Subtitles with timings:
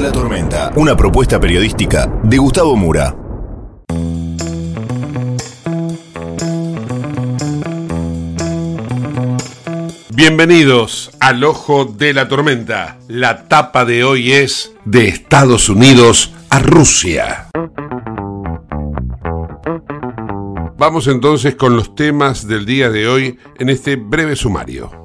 [0.00, 3.14] De la Tormenta, una propuesta periodística de Gustavo Mura.
[10.08, 12.98] Bienvenidos al Ojo de la Tormenta.
[13.08, 17.48] La tapa de hoy es de Estados Unidos a Rusia.
[20.78, 24.99] Vamos entonces con los temas del día de hoy en este breve sumario.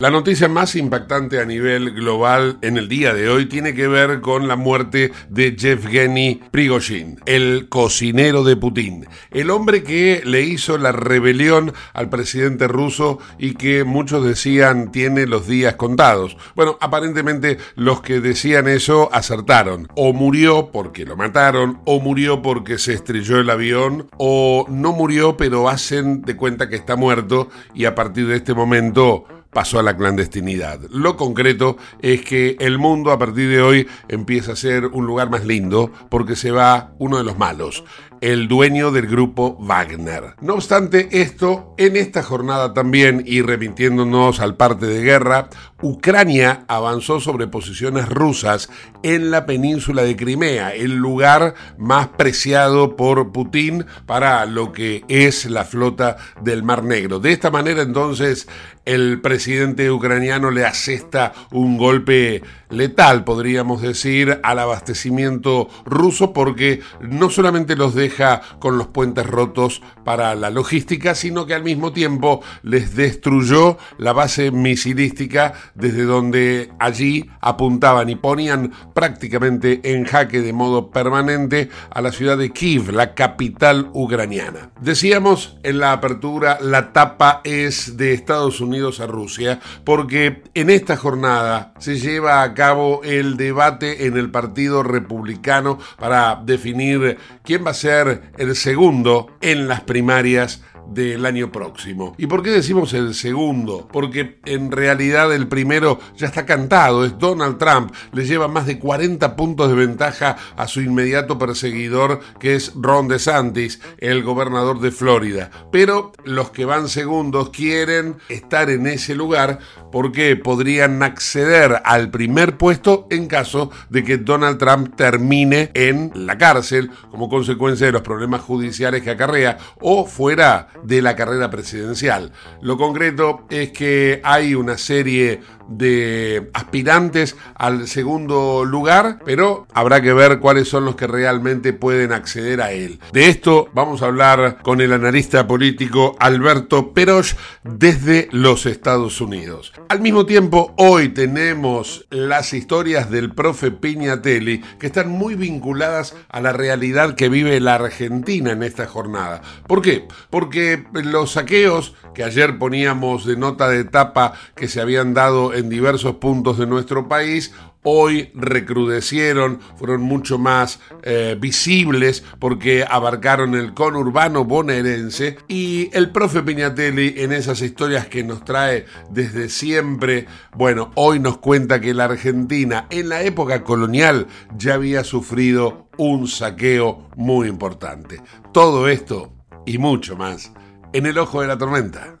[0.00, 4.22] La noticia más impactante a nivel global en el día de hoy tiene que ver
[4.22, 10.78] con la muerte de Yevgeny Prigozhin, el cocinero de Putin, el hombre que le hizo
[10.78, 16.38] la rebelión al presidente ruso y que muchos decían tiene los días contados.
[16.54, 19.86] Bueno, aparentemente los que decían eso acertaron.
[19.96, 25.36] O murió porque lo mataron, o murió porque se estrelló el avión, o no murió
[25.36, 29.82] pero hacen de cuenta que está muerto y a partir de este momento pasó a
[29.82, 30.80] la clandestinidad.
[30.90, 35.30] Lo concreto es que el mundo a partir de hoy empieza a ser un lugar
[35.30, 37.84] más lindo porque se va uno de los malos,
[38.20, 40.34] el dueño del grupo Wagner.
[40.40, 45.48] No obstante esto, en esta jornada también, y remitiéndonos al parte de guerra,
[45.82, 48.68] Ucrania avanzó sobre posiciones rusas
[49.02, 55.46] en la península de Crimea, el lugar más preciado por Putin para lo que es
[55.46, 57.18] la flota del Mar Negro.
[57.18, 58.46] De esta manera entonces
[58.84, 67.30] el presidente ucraniano le asesta un golpe letal, podríamos decir, al abastecimiento ruso porque no
[67.30, 72.42] solamente los deja con los puentes rotos para la logística, sino que al mismo tiempo
[72.62, 80.52] les destruyó la base misilística desde donde allí apuntaban y ponían prácticamente en jaque de
[80.52, 84.70] modo permanente a la ciudad de Kiev, la capital ucraniana.
[84.80, 90.96] Decíamos en la apertura, la tapa es de Estados Unidos a Rusia, porque en esta
[90.96, 97.70] jornada se lleva a cabo el debate en el Partido Republicano para definir quién va
[97.70, 102.14] a ser el segundo en las primarias del año próximo.
[102.18, 103.88] ¿Y por qué decimos el segundo?
[103.90, 108.78] Porque en realidad el primero ya está cantado, es Donald Trump, le lleva más de
[108.78, 114.90] 40 puntos de ventaja a su inmediato perseguidor que es Ron DeSantis, el gobernador de
[114.90, 115.50] Florida.
[115.70, 119.58] Pero los que van segundos quieren estar en ese lugar
[119.92, 126.38] porque podrían acceder al primer puesto en caso de que Donald Trump termine en la
[126.38, 132.32] cárcel como consecuencia de los problemas judiciales que acarrea o fuera de la carrera presidencial.
[132.62, 140.12] Lo concreto es que hay una serie de aspirantes al segundo lugar, pero habrá que
[140.12, 142.98] ver cuáles son los que realmente pueden acceder a él.
[143.12, 149.72] De esto vamos a hablar con el analista político Alberto Peroch desde los Estados Unidos.
[149.88, 156.40] Al mismo tiempo, hoy tenemos las historias del profe Piñatelli que están muy vinculadas a
[156.40, 159.42] la realidad que vive la Argentina en esta jornada.
[159.66, 160.08] ¿Por qué?
[160.30, 165.59] Porque los saqueos que ayer poníamos de nota de etapa que se habían dado en
[165.68, 167.52] diversos puntos de nuestro país,
[167.82, 176.42] hoy recrudecieron, fueron mucho más eh, visibles porque abarcaron el conurbano bonaerense y el profe
[176.42, 180.26] Piñatelli en esas historias que nos trae desde siempre,
[180.56, 184.26] bueno, hoy nos cuenta que la Argentina en la época colonial
[184.56, 188.20] ya había sufrido un saqueo muy importante.
[188.52, 189.32] Todo esto
[189.66, 190.52] y mucho más
[190.92, 192.20] en el ojo de la tormenta.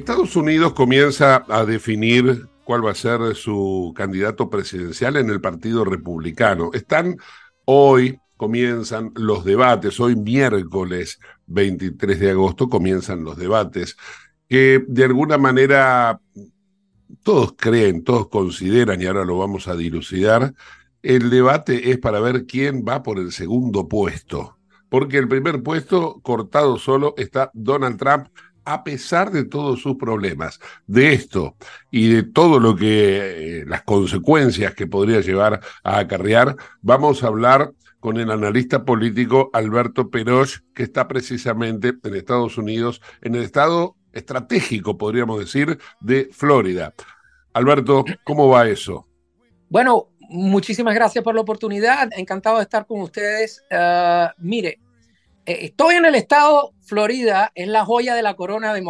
[0.00, 5.84] Estados Unidos comienza a definir cuál va a ser su candidato presidencial en el Partido
[5.84, 6.70] Republicano.
[6.72, 7.18] Están
[7.66, 13.98] hoy, comienzan los debates, hoy miércoles 23 de agosto comienzan los debates,
[14.48, 16.18] que de alguna manera
[17.22, 20.54] todos creen, todos consideran, y ahora lo vamos a dilucidar,
[21.02, 24.56] el debate es para ver quién va por el segundo puesto,
[24.88, 28.28] porque el primer puesto cortado solo está Donald Trump
[28.70, 30.60] a pesar de todos sus problemas.
[30.86, 31.56] De esto
[31.90, 37.26] y de todo lo que, eh, las consecuencias que podría llevar a acarrear, vamos a
[37.26, 43.42] hablar con el analista político Alberto Peroch, que está precisamente en Estados Unidos, en el
[43.42, 46.94] estado estratégico, podríamos decir, de Florida.
[47.52, 49.06] Alberto, ¿cómo va eso?
[49.68, 52.08] Bueno, muchísimas gracias por la oportunidad.
[52.16, 53.62] Encantado de estar con ustedes.
[53.70, 54.78] Uh, mire,
[55.46, 58.82] estoy en el estado Florida, es la joya de la corona de,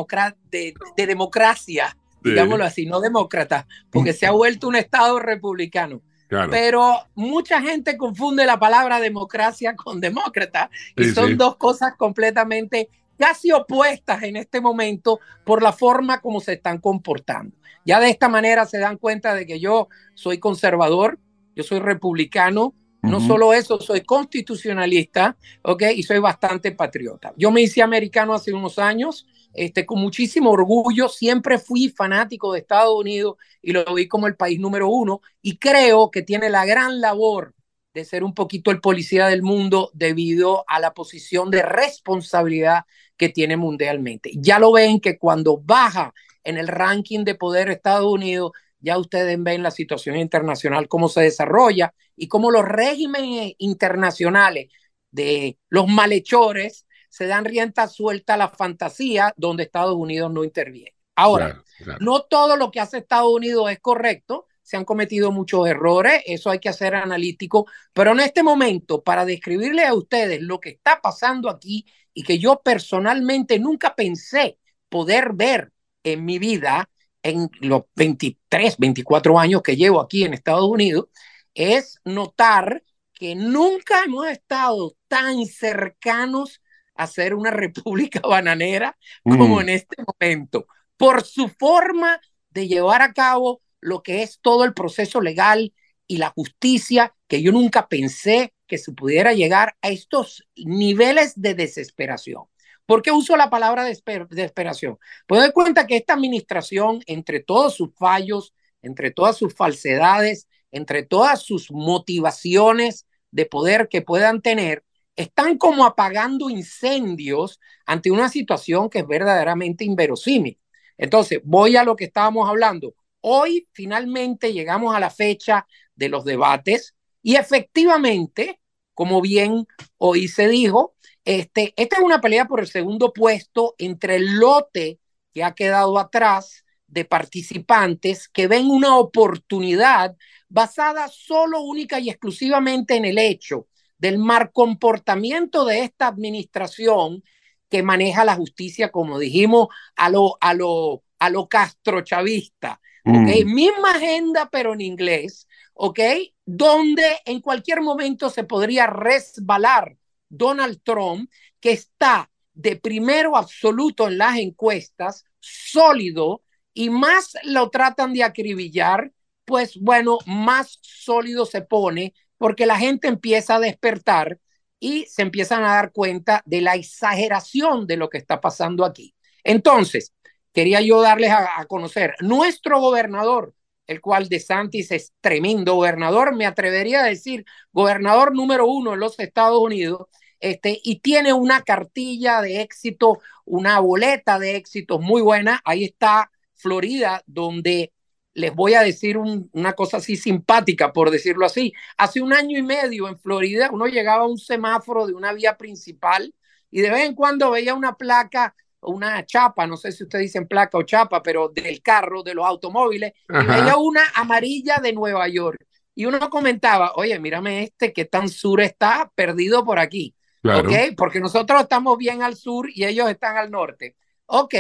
[0.51, 2.31] de, democracia, sí.
[2.31, 6.03] digámoslo así, no demócrata, porque se ha vuelto un estado republicano.
[6.29, 6.51] Claro.
[6.51, 11.35] Pero mucha gente confunde la palabra democracia con demócrata y sí, son sí.
[11.35, 12.89] dos cosas completamente
[13.19, 17.55] casi opuestas en este momento por la forma como se están comportando.
[17.85, 21.19] Ya de esta manera se dan cuenta de que yo soy conservador,
[21.55, 23.27] yo soy republicano, no uh -huh.
[23.27, 25.85] solo eso, soy constitucionalista, ¿ok?
[25.95, 27.33] Y soy bastante patriota.
[27.37, 31.09] Yo me hice americano hace unos años, este, con muchísimo orgullo.
[31.09, 35.23] Siempre fui fanático de Estados Unidos y lo vi como el país número uno.
[35.41, 37.55] Y creo que tiene la gran labor
[37.95, 42.85] de ser un poquito el policía del mundo debido a la posición de responsabilidad
[43.17, 44.31] que tiene mundialmente.
[44.35, 46.15] Ya lo ven que cuando baja
[46.45, 51.23] en el ranking de poder Estados Unidos, ya ustedes ven la situación internacional, cómo se
[51.23, 54.71] desarrolla y cómo los regímenes internacionales
[55.11, 60.95] de los malhechores se dan rienda suelta a la fantasía donde Estados Unidos no interviene.
[61.17, 61.99] Ahora, claro, claro.
[62.01, 66.51] no todo lo que hace Estados Unidos es correcto, se han cometido muchos errores, eso
[66.51, 71.01] hay que hacer analítico, pero en este momento, para describirle a ustedes lo que está
[71.03, 71.85] pasando aquí
[72.15, 75.73] y que yo personalmente nunca pensé poder ver
[76.05, 76.89] en mi vida,
[77.23, 81.07] en los 23, 24 años que llevo aquí en Estados Unidos,
[81.55, 82.83] es notar
[83.13, 86.63] que nunca hemos estado tan cercanos
[86.95, 89.61] a ser una república bananera como mm.
[89.61, 92.21] en este momento, por su forma
[92.51, 95.73] de llevar a cabo lo que es todo el proceso legal
[96.07, 101.55] y la justicia, que yo nunca pensé que se pudiera llegar a estos niveles de
[101.55, 102.45] desesperación.
[102.91, 104.99] ¿Por qué uso la palabra desesper desesperación?
[105.29, 111.05] Pues doy cuenta que esta administración, entre todos sus fallos, entre todas sus falsedades, entre
[111.05, 118.91] todas sus motivaciones de poder que puedan tener, están como apagando incendios ante una situación
[118.91, 120.59] que es verdaderamente inverosímil.
[120.99, 122.97] Entonces, voy a lo que estábamos hablando.
[123.21, 128.61] Hoy finalmente llegamos a la fecha de los debates y efectivamente,
[128.95, 130.97] como bien hoy se dijo,
[131.31, 134.99] este, esta es una pelea por el segundo puesto entre el lote
[135.33, 140.17] que ha quedado atrás de participantes que ven una oportunidad
[140.49, 147.23] basada solo, única y exclusivamente en el hecho del mal comportamiento de esta administración
[147.69, 152.81] que maneja la justicia, como dijimos, a lo, a lo, a lo castrochavista.
[153.05, 153.45] ¿ok?
[153.45, 153.55] Mm.
[153.55, 156.01] Misma agenda, pero en inglés, ¿ok?
[156.45, 159.97] Donde en cualquier momento se podría resbalar
[160.31, 168.15] Donald Trump, que está de primero absoluto en las encuestas, sólido, y más lo tratan
[168.15, 169.13] de acribillar,
[169.45, 174.39] pues bueno, más sólido se pone porque la gente empieza a despertar
[174.79, 179.15] y se empiezan a dar cuenta de la exageración de lo que está pasando aquí.
[179.45, 180.15] Entonces,
[180.53, 182.15] quería yo darles a, conocer.
[182.21, 183.55] Nuestro gobernador,
[183.87, 189.01] el cual de Santis es tremendo gobernador, me atrevería a decir gobernador número uno en
[189.01, 190.07] los Estados Unidos,
[190.41, 195.61] este, y tiene una cartilla de éxito, una boleta de éxitos muy buena.
[195.65, 197.93] Ahí está Florida, donde
[198.35, 201.73] les voy a decir un, una cosa así simpática, por decirlo así.
[201.97, 205.57] Hace un año y medio en Florida uno llegaba a un semáforo de una vía
[205.57, 206.35] principal
[206.71, 210.47] y de vez en cuando veía una placa, una chapa, no sé si ustedes dicen
[210.47, 215.29] placa o chapa, pero del carro, de los automóviles, y veía una amarilla de Nueva
[215.29, 215.67] York.
[215.95, 220.15] Y uno comentaba, oye, mírame este que tan sur está, perdido por aquí.
[220.43, 220.71] Claro.
[220.71, 220.95] ¿Ok?
[220.97, 223.97] Porque nosotros estamos bien al sur y ellos están al norte.
[224.27, 224.55] Ok,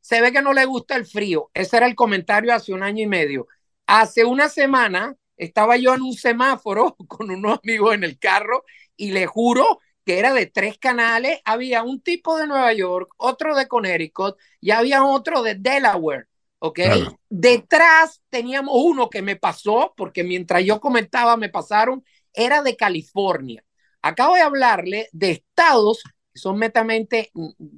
[0.00, 1.50] se ve que no le gusta el frío.
[1.54, 3.48] Ese era el comentario hace un año y medio.
[3.86, 8.64] Hace una semana estaba yo en un semáforo con unos amigos en el carro
[8.96, 11.40] y le juro que era de tres canales.
[11.44, 16.28] Había un tipo de Nueva York, otro de Connecticut y había otro de Delaware.
[16.58, 16.76] ¿Ok?
[16.76, 17.20] Claro.
[17.28, 23.64] Detrás teníamos uno que me pasó, porque mientras yo comentaba me pasaron, era de California.
[24.06, 26.02] Acabo de hablarle de estados
[26.34, 27.30] que son netamente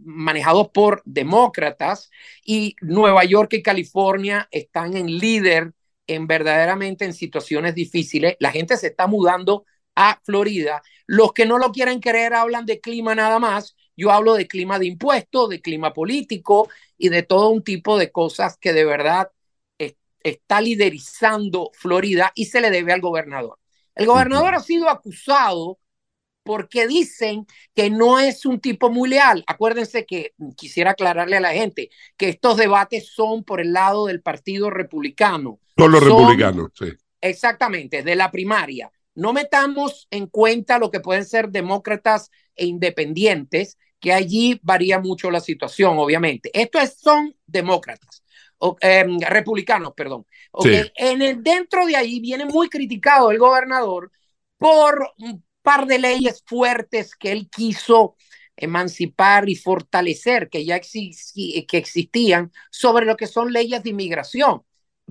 [0.05, 2.11] manejados por demócratas
[2.45, 5.73] y Nueva York y California están en líder
[6.09, 8.37] en verdaderamente en situaciones difíciles.
[8.41, 10.83] La gente se está mudando a Florida.
[11.07, 13.77] Los que no lo quieren creer hablan de clima nada más.
[13.97, 16.69] Yo hablo de clima de impuestos, de clima político
[16.99, 19.31] y de todo un tipo de cosas que de verdad
[19.79, 23.61] es, está liderizando Florida y se le debe al gobernador.
[23.95, 25.79] El gobernador ha sido acusado
[26.47, 29.45] porque dicen que no es un tipo muy leal.
[29.47, 34.23] Acuérdense que quisiera aclararle a la gente que estos debates son por el lado del
[34.23, 35.59] Partido Republicano.
[35.77, 36.87] Son los Son- republicanos, sí.
[37.21, 38.91] Exactamente, de la primaria.
[39.15, 45.31] No metamos en cuenta lo que pueden ser demócratas e independientes, que allí varía mucho
[45.31, 46.51] la situación, obviamente.
[46.53, 48.23] Estos son demócratas,
[48.59, 50.27] o, eh, republicanos, perdón.
[50.63, 50.71] Sí.
[50.97, 54.13] En el, dentro de ahí viene muy criticado el gobernador
[54.59, 58.15] por un par de leyes fuertes que él quiso
[58.55, 64.63] emancipar y fortalecer, que ya que existían, sobre lo que son leyes de inmigración.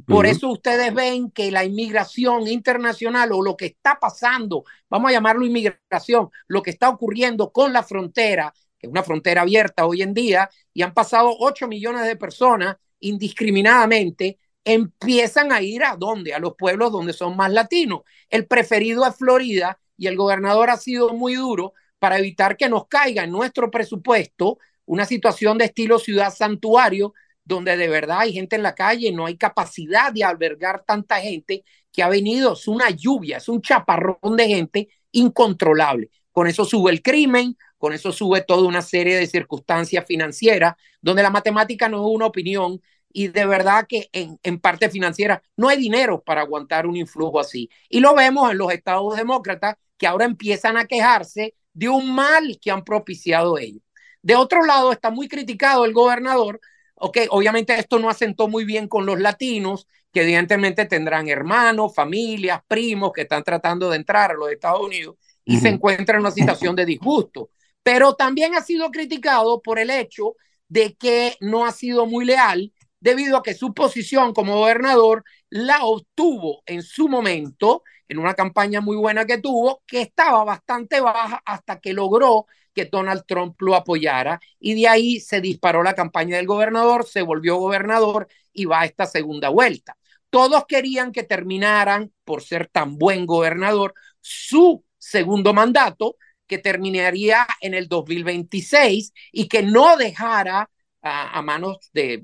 [0.08, 5.16] Por eso ustedes ven que la inmigración internacional o lo que está pasando, vamos a
[5.16, 10.04] llamarlo inmigración, lo que está ocurriendo con la frontera, que es una frontera abierta hoy
[10.04, 16.34] en día, y han pasado 8 millones de personas indiscriminadamente, empiezan a ir a dónde?
[16.34, 18.04] A los pueblos donde son más latinos.
[18.30, 22.88] El preferido es Florida y el gobernador ha sido muy duro para evitar que nos
[22.88, 28.56] caiga en nuestro presupuesto una situación de estilo ciudad santuario donde de verdad hay gente
[28.56, 32.90] en la calle, no hay capacidad de albergar tanta gente que ha venido, es una
[32.90, 36.10] lluvia, es un chaparrón de gente incontrolable.
[36.32, 41.24] Con eso sube el crimen, con eso sube toda una serie de circunstancias financieras, donde
[41.24, 42.82] la matemática no es una opinión
[43.14, 47.40] y de verdad que en, en parte financiera no hay dinero para aguantar un influjo
[47.40, 47.70] así.
[47.88, 52.58] Y lo vemos en los estados demócratas que ahora empiezan a quejarse de un mal
[52.62, 53.82] que han propiciado ellos.
[54.22, 56.60] De otro lado, está muy criticado el gobernador
[56.98, 62.62] Ok, obviamente esto no asentó muy bien con los latinos, que evidentemente tendrán hermanos, familias,
[62.68, 66.32] primos que están tratando de entrar a los Estados Unidos y se encuentran en una
[66.32, 67.50] situación de disgusto.
[67.84, 70.36] Pero también ha sido criticado por el hecho
[70.70, 75.84] de que no ha sido muy leal debido a que su posición como gobernador la
[75.84, 81.42] obtuvo en su momento en una campaña muy buena que tuvo, que estaba bastante baja
[81.46, 86.38] hasta que logró que Donald Trump lo apoyara y de ahí se disparó la campaña
[86.38, 89.98] del gobernador, se volvió gobernador y va a esta segunda vuelta.
[90.30, 97.74] Todos querían que terminaran, por ser tan buen gobernador, su segundo mandato, que terminaría en
[97.74, 100.70] el 2026 y que no dejara
[101.02, 102.24] a, a manos de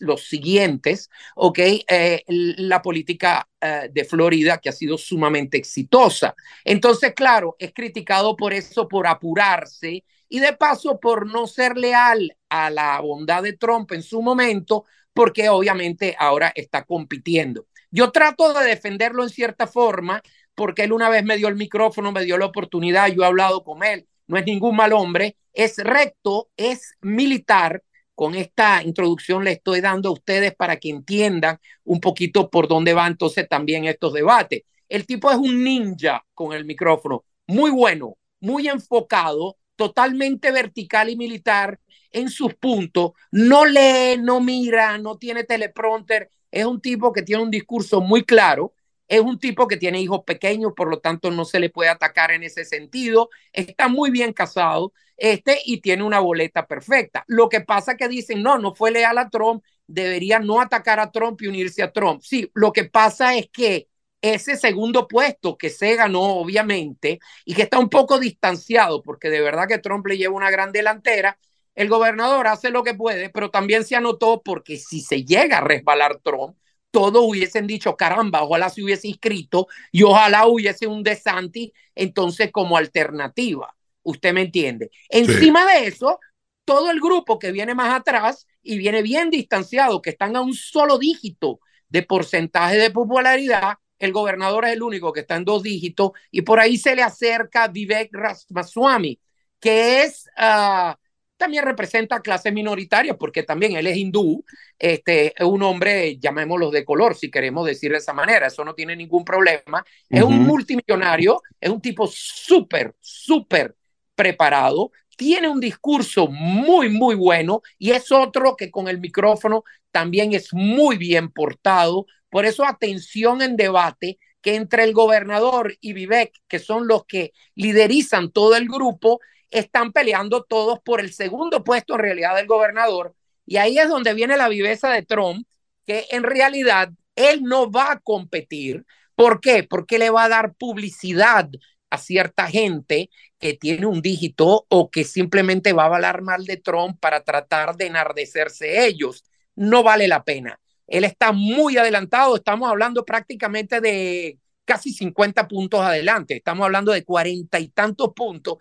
[0.00, 1.58] los siguientes, ¿ok?
[1.58, 6.34] Eh, la política eh, de Florida que ha sido sumamente exitosa.
[6.64, 12.36] Entonces, claro, es criticado por eso, por apurarse y de paso por no ser leal
[12.48, 17.66] a la bondad de Trump en su momento, porque obviamente ahora está compitiendo.
[17.90, 20.22] Yo trato de defenderlo en cierta forma,
[20.54, 23.64] porque él una vez me dio el micrófono, me dio la oportunidad, yo he hablado
[23.64, 27.82] con él, no es ningún mal hombre, es recto, es militar,
[28.20, 32.92] con esta introducción le estoy dando a ustedes para que entiendan un poquito por dónde
[32.92, 34.64] van entonces también estos debates.
[34.90, 41.16] El tipo es un ninja con el micrófono, muy bueno, muy enfocado, totalmente vertical y
[41.16, 41.80] militar
[42.12, 47.42] en sus puntos, no lee, no mira, no tiene teleprompter, es un tipo que tiene
[47.42, 48.74] un discurso muy claro.
[49.10, 52.30] Es un tipo que tiene hijos pequeños, por lo tanto no se le puede atacar
[52.30, 53.28] en ese sentido.
[53.52, 57.24] Está muy bien casado este, y tiene una boleta perfecta.
[57.26, 61.10] Lo que pasa que dicen, no, no fue leal a Trump, debería no atacar a
[61.10, 62.22] Trump y unirse a Trump.
[62.22, 63.88] Sí, lo que pasa es que
[64.22, 69.40] ese segundo puesto que se ganó, obviamente, y que está un poco distanciado, porque de
[69.40, 71.36] verdad que Trump le lleva una gran delantera,
[71.74, 75.60] el gobernador hace lo que puede, pero también se anotó porque si se llega a
[75.62, 76.56] resbalar Trump,
[76.90, 82.76] todos hubiesen dicho, caramba, ojalá se hubiese inscrito y ojalá hubiese un DeSantis entonces como
[82.76, 83.74] alternativa.
[84.02, 84.90] Usted me entiende.
[85.08, 86.18] Encima de eso,
[86.64, 90.54] todo el grupo que viene más atrás y viene bien distanciado, que están a un
[90.54, 95.62] solo dígito de porcentaje de popularidad, el gobernador es el único que está en dos
[95.62, 99.20] dígitos y por ahí se le acerca Vivek Ramaswamy,
[99.60, 100.94] que es uh,
[101.40, 104.44] también representa clases minoritarias, porque también él es hindú,
[104.78, 108.74] este, es un hombre, llamémoslo de color, si queremos decir de esa manera, eso no
[108.74, 109.82] tiene ningún problema.
[110.08, 110.28] Es uh -huh.
[110.28, 113.74] un multimillonario, es un tipo súper, súper
[114.14, 120.34] preparado, tiene un discurso muy, muy bueno y es otro que con el micrófono también
[120.34, 122.06] es muy bien portado.
[122.28, 127.32] Por eso atención en debate que entre el gobernador y Vivek, que son los que
[127.54, 129.20] liderizan todo el grupo,
[129.50, 133.14] están peleando todos por el segundo puesto en realidad del gobernador.
[133.46, 135.46] Y ahí es donde viene la viveza de Trump,
[135.86, 138.84] que en realidad él no va a competir.
[139.14, 139.64] ¿Por qué?
[139.64, 141.48] Porque le va a dar publicidad
[141.90, 146.56] a cierta gente que tiene un dígito o que simplemente va a hablar mal de
[146.56, 149.24] Trump para tratar de enardecerse ellos.
[149.56, 150.60] No vale la pena.
[150.86, 157.04] Él está muy adelantado, estamos hablando prácticamente de casi 50 puntos adelante, estamos hablando de
[157.04, 158.58] cuarenta y tantos puntos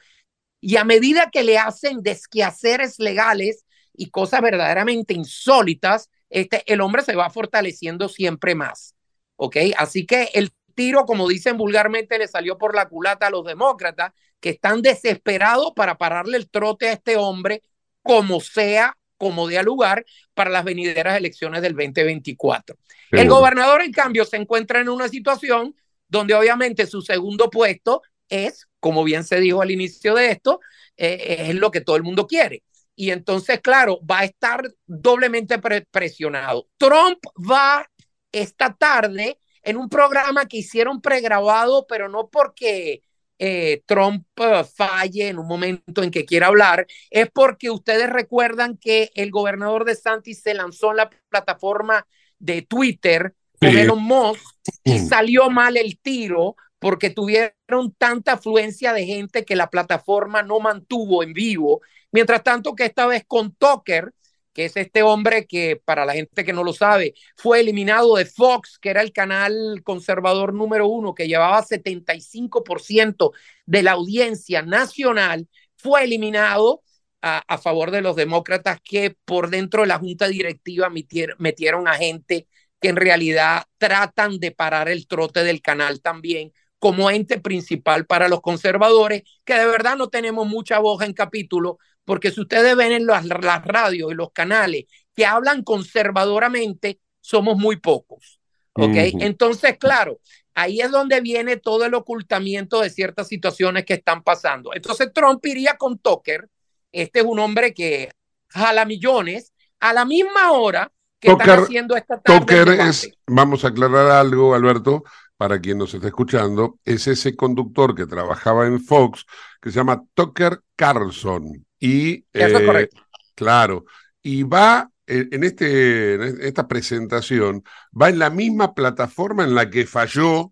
[0.62, 7.02] y a medida que le hacen desquehaceres legales y cosas verdaderamente insólitas, este, el hombre
[7.02, 8.96] se va fortaleciendo siempre más.
[9.36, 9.58] ¿Ok?
[9.78, 14.14] Así que el tiro, como dicen vulgarmente, le salió por la culata a los demócratas,
[14.40, 17.62] que están desesperados para pararle el trote a este hombre,
[18.02, 22.78] como sea, como dé lugar, para las venideras elecciones del 2024.
[23.10, 23.22] Pero...
[23.22, 25.76] El gobernador, en cambio, se encuentra en una situación
[26.08, 30.60] donde obviamente su segundo puesto es, como bien se dijo al inicio de esto,
[30.98, 32.64] eh, es lo que todo el mundo quiere.
[32.96, 36.68] Y entonces, claro, va a estar doblemente pre presionado.
[36.78, 37.90] Trump va
[38.32, 43.04] esta tarde en un programa que hicieron pregrabado, pero no porque
[43.38, 48.78] eh, Trump uh, falle en un momento en que quiera hablar, es porque ustedes recuerdan
[48.78, 52.06] que el gobernador de Santis se lanzó en la plataforma
[52.38, 53.80] de Twitter con sí.
[53.80, 54.44] Elon Musk
[54.84, 60.60] y salió mal el tiro porque tuvieron tanta afluencia de gente que la plataforma no
[60.60, 61.82] mantuvo en vivo.
[62.12, 64.14] Mientras tanto que esta vez con Tucker,
[64.54, 68.26] que es este hombre que, para la gente que no lo sabe, fue eliminado de
[68.26, 73.32] Fox, que era el canal conservador número uno, que llevaba 75%
[73.66, 76.82] de la audiencia nacional, fue eliminado
[77.22, 82.48] a, favor de los demócratas que por dentro de la junta directiva metieron a gente
[82.80, 88.30] que en realidad tratan de parar el trote del canal también como ente principal para
[88.30, 92.94] los conservadores, que de verdad no tenemos mucha voz en capítulo, porque si ustedes ven
[92.94, 98.40] en las, las radios y los canales que hablan conservadoramente, somos muy pocos.
[98.74, 98.86] ¿Ok?
[98.86, 99.24] Uh -huh.
[99.24, 100.20] Entonces, claro,
[100.54, 104.72] ahí es donde viene todo el ocultamiento de ciertas situaciones que están pasando.
[104.74, 106.48] Entonces, Trump iría con Tucker.
[106.92, 108.12] Este es un hombre que
[108.48, 112.40] jala millones a la misma hora que Tucker, están haciendo esta tarde.
[112.40, 115.04] Tucker es, vamos a aclarar algo, Alberto,
[115.40, 119.26] para quien nos está escuchando, es ese conductor que trabajaba en Fox,
[119.62, 121.66] que se llama Tucker Carlson.
[121.80, 123.02] Y, Eso es eh, correcto.
[123.36, 123.86] claro,
[124.22, 127.64] y va en, este, en esta presentación,
[128.00, 130.52] va en la misma plataforma en la que falló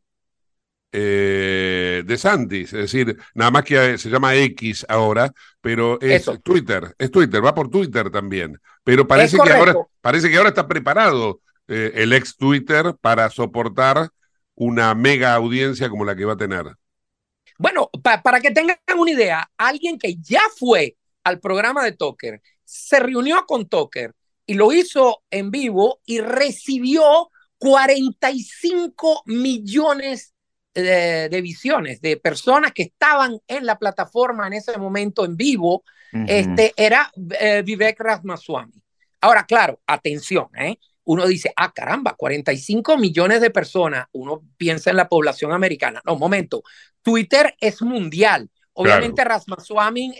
[0.93, 6.39] eh, de Santis, es decir, nada más que se llama X ahora, pero es Eso.
[6.39, 10.65] Twitter, es Twitter, va por Twitter también, pero parece que ahora parece que ahora está
[10.65, 14.11] preparado eh, el ex Twitter para soportar
[14.57, 16.65] una mega audiencia como la que va a tener.
[17.57, 22.41] Bueno, pa para que tengan una idea, alguien que ya fue al programa de Tucker,
[22.63, 24.13] se reunió con Tucker
[24.45, 30.33] y lo hizo en vivo y recibió 45 millones
[30.73, 35.83] de, de, visiones de personas que estaban en la plataforma en ese momento en vivo.
[36.13, 36.25] Uh -huh.
[36.27, 38.73] Este era eh, Vivek Ramaswamy.
[39.21, 40.77] Ahora, claro, atención, ¿eh?
[41.07, 46.01] Uno dice, ah, caramba, 45 millones de personas, uno piensa en la población americana.
[46.05, 46.63] No, momento,
[47.01, 48.49] Twitter es mundial.
[48.73, 49.29] Obviamente claro.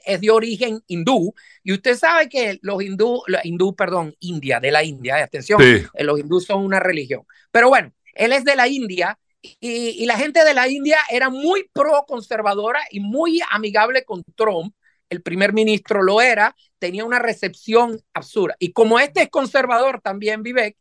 [0.06, 4.72] Es de origen hindú y usted sabe que los hindú, los hindú, perdón, India, de
[4.72, 5.86] la India, atención, sí.
[6.00, 7.24] los hindús son una religión.
[7.52, 11.30] Pero bueno, él es de la India y, y la gente de la India era
[11.30, 14.74] muy pro conservadora y muy amigable con Trump.
[15.10, 18.56] El primer ministro lo era, tenía una recepción absurda.
[18.60, 20.78] Y como este es conservador también, Vivek,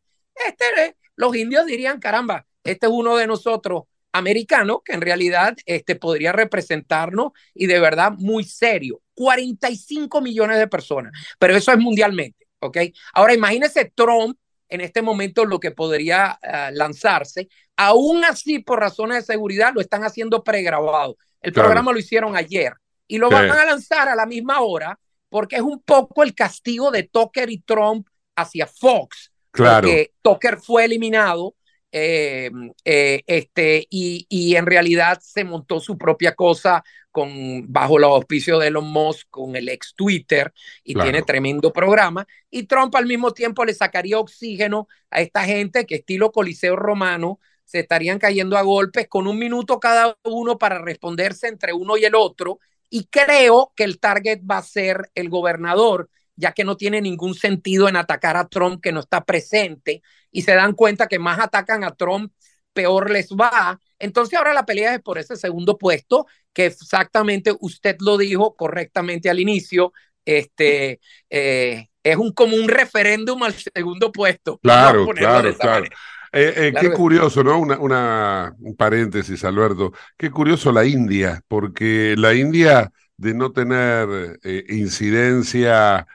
[0.46, 5.96] este, los indios dirían, caramba, este es uno de nosotros americanos que en realidad este,
[5.96, 9.00] podría representarnos y de verdad muy serio.
[9.14, 12.78] 45 millones de personas, pero eso es mundialmente, ¿ok?
[13.14, 17.48] Ahora imagínese Trump en este momento lo que podría uh, lanzarse.
[17.76, 21.16] Aún así, por razones de seguridad, lo están haciendo pregrabado.
[21.40, 21.68] El claro.
[21.68, 22.74] programa lo hicieron ayer
[23.09, 23.35] y lo sí.
[23.35, 27.51] van a lanzar a la misma hora porque es un poco el castigo de Tucker
[27.51, 29.33] y Trump hacia Fox.
[29.51, 29.88] Claro.
[29.88, 31.55] Porque Tucker fue eliminado
[31.92, 32.51] eh,
[32.85, 38.61] eh, este, y, y, en realidad se montó su propia cosa con, bajo los auspicios
[38.61, 40.53] de Elon Musk con el ex Twitter
[40.85, 41.11] y claro.
[41.11, 42.27] tiene tremendo programa.
[42.51, 47.40] Y Trump al mismo tiempo le sacaría oxígeno a esta gente que estilo Coliseo Romano
[47.64, 52.05] se estarían cayendo a golpes con un minuto cada uno para responderse entre uno y
[52.05, 52.59] el otro.
[52.88, 57.35] Y creo que el target va a ser el gobernador, ya que no tiene ningún
[57.35, 61.38] sentido en atacar a Trump que no está presente y se dan cuenta que más
[61.38, 62.33] atacan a Trump,
[62.72, 63.81] peor les va.
[63.99, 69.31] Entonces ahora la pelea es por ese segundo puesto, que exactamente usted lo dijo correctamente
[69.31, 69.92] al inicio,
[70.25, 74.59] este, eh, es un, como un referéndum al segundo puesto.
[74.59, 75.87] Claro, claro, claro.
[76.32, 76.90] Eh, eh, claro.
[76.90, 77.58] Qué curioso, ¿no?
[77.58, 79.92] Una, una, un paréntesis, Alberto.
[80.16, 86.06] Qué curioso la India, porque la India, de no tener eh, incidencia,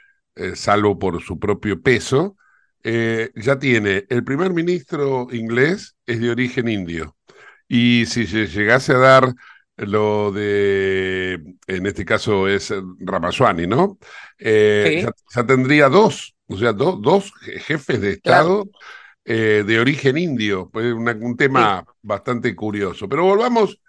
[0.55, 2.37] salvo por su propio peso,
[2.83, 7.15] ya tiene el primer ministro inglés es de origen indio.
[7.67, 9.33] Y si se llegase a dar
[9.77, 13.97] lo de, en este caso es Ramaswamy, ¿no?
[14.39, 15.01] Sí.
[15.01, 17.31] ya, ya, tendría dos, o sea, do, dos
[17.65, 18.71] jefes de Estado claro.
[19.25, 20.69] Eh, de origen indio.
[20.71, 21.93] Pues una, un tema sí.
[22.01, 23.07] bastante curioso.
[23.07, 23.79] Pero volvamos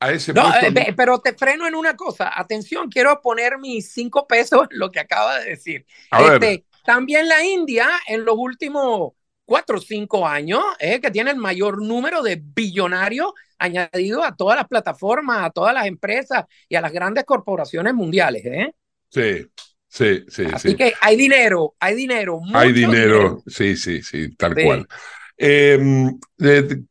[0.00, 2.32] a ese no, eh, pero te freno en una cosa.
[2.34, 5.86] Atención, quiero poner mis cinco pesos en lo que acaba de decir.
[6.10, 6.64] A este, ver.
[6.84, 9.12] También la India en los últimos
[9.44, 14.34] cuatro o cinco años es eh, que tiene el mayor número de billonarios añadido a
[14.34, 18.44] todas las plataformas, a todas las empresas y a las grandes corporaciones mundiales.
[18.46, 18.74] ¿eh?
[19.10, 19.46] Sí,
[19.90, 20.44] sí, sí.
[20.50, 20.76] Así sí.
[20.76, 22.40] que hay dinero, hay dinero.
[22.54, 22.94] Hay dinero.
[22.94, 24.64] dinero, sí, sí, sí, tal sí.
[24.64, 24.88] cual.
[25.36, 25.78] Eh,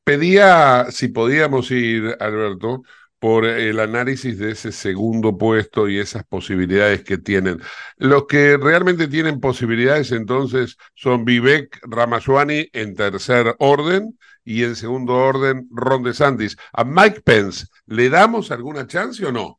[0.04, 2.84] pedía si podíamos ir, Alberto,
[3.20, 7.62] por el análisis de ese segundo puesto y esas posibilidades que tienen.
[7.98, 15.16] Los que realmente tienen posibilidades entonces son Vivek Ramaswamy en tercer orden y en segundo
[15.16, 16.58] orden Ron DeSantis.
[16.74, 19.59] ¿A Mike Pence le damos alguna chance o no?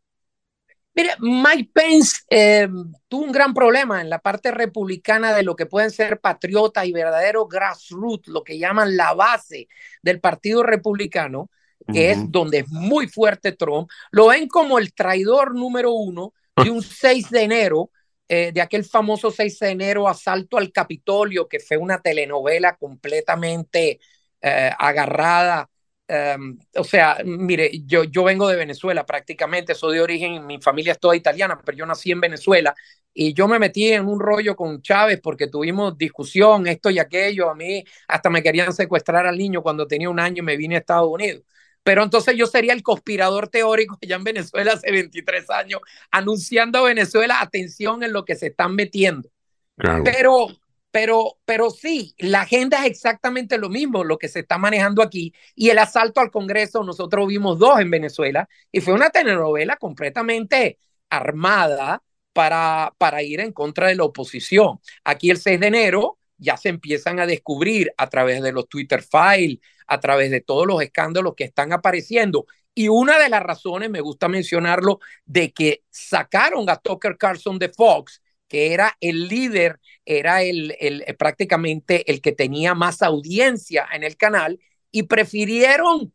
[0.94, 2.68] Mire, Mike Pence eh,
[3.08, 6.92] tuvo un gran problema en la parte republicana de lo que pueden ser patriotas y
[6.92, 9.68] verdaderos grassroots, lo que llaman la base
[10.02, 11.48] del Partido Republicano
[11.86, 12.24] que uh -huh.
[12.24, 16.82] es donde es muy fuerte Trump, lo ven como el traidor número uno de un
[16.82, 17.90] 6 de enero,
[18.28, 23.98] eh, de aquel famoso 6 de enero asalto al Capitolio, que fue una telenovela completamente
[24.42, 25.69] eh, agarrada.
[26.10, 30.92] Um, o sea, mire, yo, yo vengo de Venezuela prácticamente, soy de origen, mi familia
[30.92, 32.74] es toda italiana, pero yo nací en Venezuela
[33.14, 37.48] y yo me metí en un rollo con Chávez porque tuvimos discusión, esto y aquello,
[37.48, 40.74] a mí hasta me querían secuestrar al niño cuando tenía un año y me vine
[40.74, 41.44] a Estados Unidos
[41.82, 46.82] pero entonces yo sería el conspirador teórico allá en Venezuela hace 23 años, anunciando a
[46.82, 49.28] Venezuela, atención en lo que se están metiendo.
[49.76, 50.04] Claro.
[50.04, 50.48] Pero,
[50.90, 55.32] pero, pero sí, la agenda es exactamente lo mismo, lo que se está manejando aquí.
[55.54, 60.78] Y el asalto al Congreso, nosotros vimos dos en Venezuela, y fue una telenovela completamente
[61.08, 64.80] armada para, para ir en contra de la oposición.
[65.04, 69.02] Aquí el 6 de enero ya se empiezan a descubrir a través de los Twitter
[69.02, 72.46] files, a través de todos los escándalos que están apareciendo.
[72.74, 77.68] Y una de las razones, me gusta mencionarlo, de que sacaron a Tucker Carlson de
[77.68, 84.02] Fox, que era el líder, era el, el, prácticamente el que tenía más audiencia en
[84.02, 84.58] el canal,
[84.90, 86.12] y prefirieron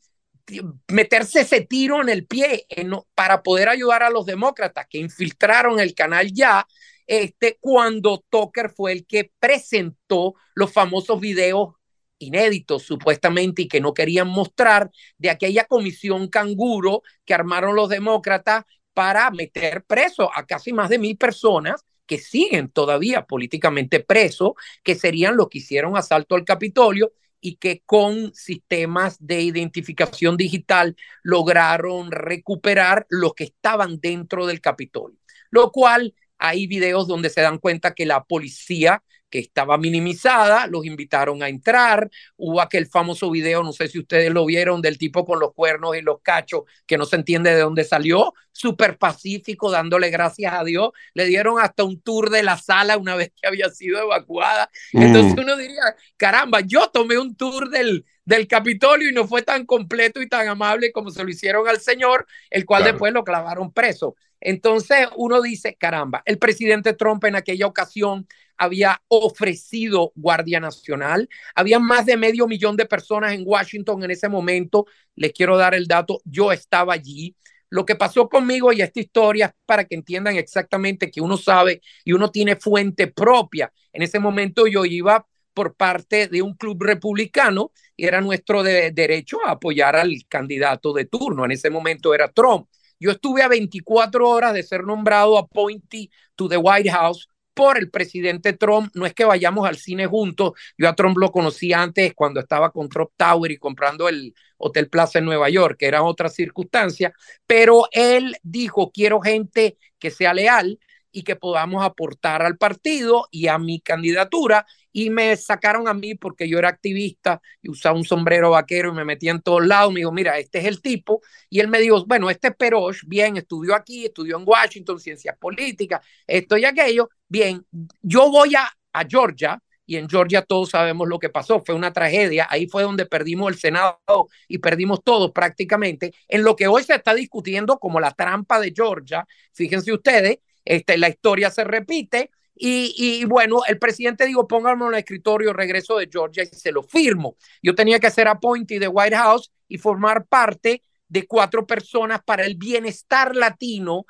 [0.89, 2.67] meterse ese tiro en el pie
[3.15, 6.67] para poder ayudar a los demócratas que infiltraron el canal ya,
[7.08, 11.76] este, cuando Tucker fue el que presentó los famosos videos
[12.17, 18.65] inéditos supuestamente y que no querían mostrar de aquella comisión canguro que armaron los demócratas
[18.93, 24.52] para meter preso a casi más de mil personas que siguen todavía políticamente presos,
[24.84, 30.96] que serían los que hicieron asalto al Capitolio y que con sistemas de identificación digital
[31.22, 35.20] lograron recuperar los que estaban dentro del Capitolio,
[35.52, 39.04] lo cual hay videos donde se dan cuenta que la policía
[39.36, 44.32] que estaba minimizada, los invitaron a entrar, hubo aquel famoso video, no sé si ustedes
[44.32, 47.60] lo vieron, del tipo con los cuernos y los cachos, que no se entiende de
[47.60, 52.58] dónde salió, súper pacífico, dándole gracias a Dios, le dieron hasta un tour de la
[52.58, 55.84] sala una vez que había sido evacuada, entonces uno diría,
[56.15, 60.48] caramba, yo tomé un tour del, del Capitolio y no fue tan completo y tan
[60.48, 62.93] amable como se lo hicieron al señor, el cual Claro.
[62.93, 64.15] después lo clavaron preso.
[64.39, 71.80] Entonces uno dice, caramba, el presidente Trump en aquella ocasión había ofrecido Guardia Nacional, había
[71.80, 75.88] más de medio millón de personas en Washington en ese momento, les quiero dar el
[75.88, 77.36] dato, yo estaba allí.
[77.70, 81.82] Lo que pasó conmigo y esta historia es para que entiendan exactamente que uno sabe
[82.04, 83.72] y uno tiene fuente propia.
[83.91, 88.91] En ese momento yo iba por parte de un club republicano y era nuestro de
[88.91, 91.46] derecho a apoyar al candidato de turno.
[91.46, 92.68] En ese momento era Trump.
[93.00, 97.89] Yo estuve a 24 horas de ser nombrado appointee to the White House por el
[97.89, 98.91] presidente Trump.
[98.94, 100.54] No es que vayamos al cine juntos.
[100.78, 104.89] Yo a Trump lo conocí antes cuando estaba con Trump Tower y comprando el Hotel
[104.89, 107.13] Plaza en Nueva York, que era otra circunstancia.
[107.48, 110.80] Pero él dijo, quiero gente que sea leal
[111.12, 114.65] y que podamos aportar al partido y a mi candidatura.
[114.98, 118.94] Y me sacaron a mí porque yo era activista y usaba un sombrero vaquero y
[118.94, 119.92] me metía en todos lados.
[119.92, 121.22] Me dijo, mira, este es el tipo.
[121.50, 125.38] Y él me dijo, bueno, este es Perosh, bien, estudió aquí, estudió en Washington, ciencias
[125.38, 127.10] políticas, esto y aquello.
[127.28, 127.66] Bien,
[128.02, 131.92] yo voy a, a Georgia y en Georgia todos sabemos lo que pasó, fue una
[131.92, 136.84] tragedia, ahí fue donde perdimos el Senado y perdimos todo prácticamente, en lo que hoy
[136.84, 142.32] se está discutiendo como la trampa de Georgia, fíjense ustedes, este, la historia se repite
[142.56, 146.84] y, bueno, el presidente dijo, pónganme en el escritorio, regreso de Georgia y se lo
[146.84, 147.36] firmo.
[147.62, 152.46] Yo tenía que ser appointee de White House y formar parte de cuatro personas para
[152.46, 154.06] el bienestar latino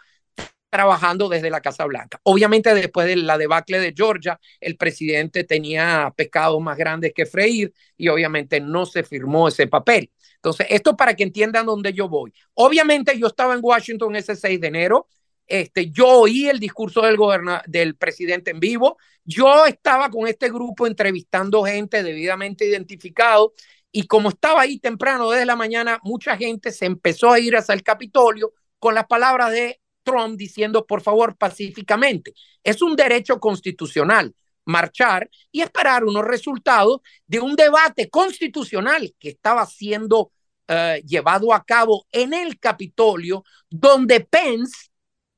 [0.69, 2.19] trabajando desde la Casa Blanca.
[2.23, 7.73] Obviamente después de la debacle de Georgia, el presidente tenía pecados más grandes que freír
[7.95, 10.11] y obviamente no se firmó ese papel.
[10.35, 12.33] Entonces, esto para que entiendan dónde yo voy.
[12.55, 15.07] Obviamente yo estaba en Washington ese 6 de enero,
[15.47, 17.17] este, yo oí el discurso del,
[17.67, 23.53] del presidente en vivo, yo estaba con este grupo entrevistando gente debidamente identificado
[23.91, 27.73] y como estaba ahí temprano desde la mañana, mucha gente se empezó a ir hacia
[27.73, 32.33] el Capitolio con las palabras de Trump diciendo, por favor, pacíficamente.
[32.63, 39.65] Es un derecho constitucional marchar y esperar unos resultados de un debate constitucional que estaba
[39.65, 40.31] siendo
[40.67, 44.89] uh, llevado a cabo en el Capitolio, donde Pence,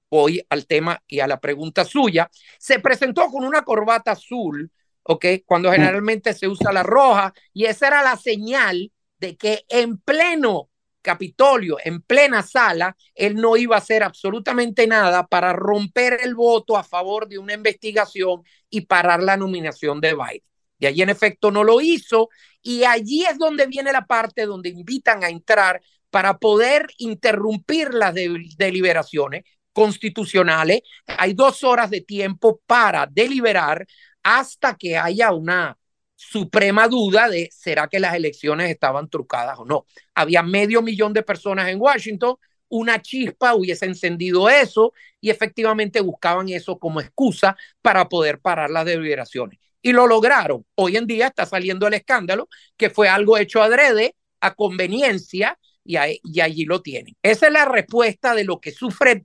[0.10, 4.72] voy al tema y a la pregunta suya, se presentó con una corbata azul,
[5.04, 5.26] ¿ok?
[5.46, 10.70] Cuando generalmente se usa la roja, y esa era la señal de que en pleno
[11.08, 16.76] Capitolio, en plena sala, él no iba a hacer absolutamente nada para romper el voto
[16.76, 20.44] a favor de una investigación y parar la nominación de Biden.
[20.80, 22.28] Y allí en efecto no lo hizo,
[22.62, 28.14] y allí es donde viene la parte donde invitan a entrar para poder interrumpir las
[28.14, 29.46] de deliberaciones
[29.78, 30.82] constitucionales.
[31.06, 33.86] Hay dos horas de tiempo para deliberar
[34.24, 35.78] hasta que haya una
[36.16, 39.86] suprema duda de será que las elecciones estaban trucadas o no.
[40.16, 42.38] Había medio millón de personas en Washington,
[42.70, 48.84] una chispa hubiese encendido eso y efectivamente buscaban eso como excusa para poder parar las
[48.84, 49.60] deliberaciones.
[49.84, 50.66] Y lo lograron.
[50.74, 55.98] Hoy en día está saliendo el escándalo que fue algo hecho adrede, a conveniencia, y,
[55.98, 57.16] a, y allí lo tienen.
[57.22, 59.24] Esa es la respuesta de lo que sufre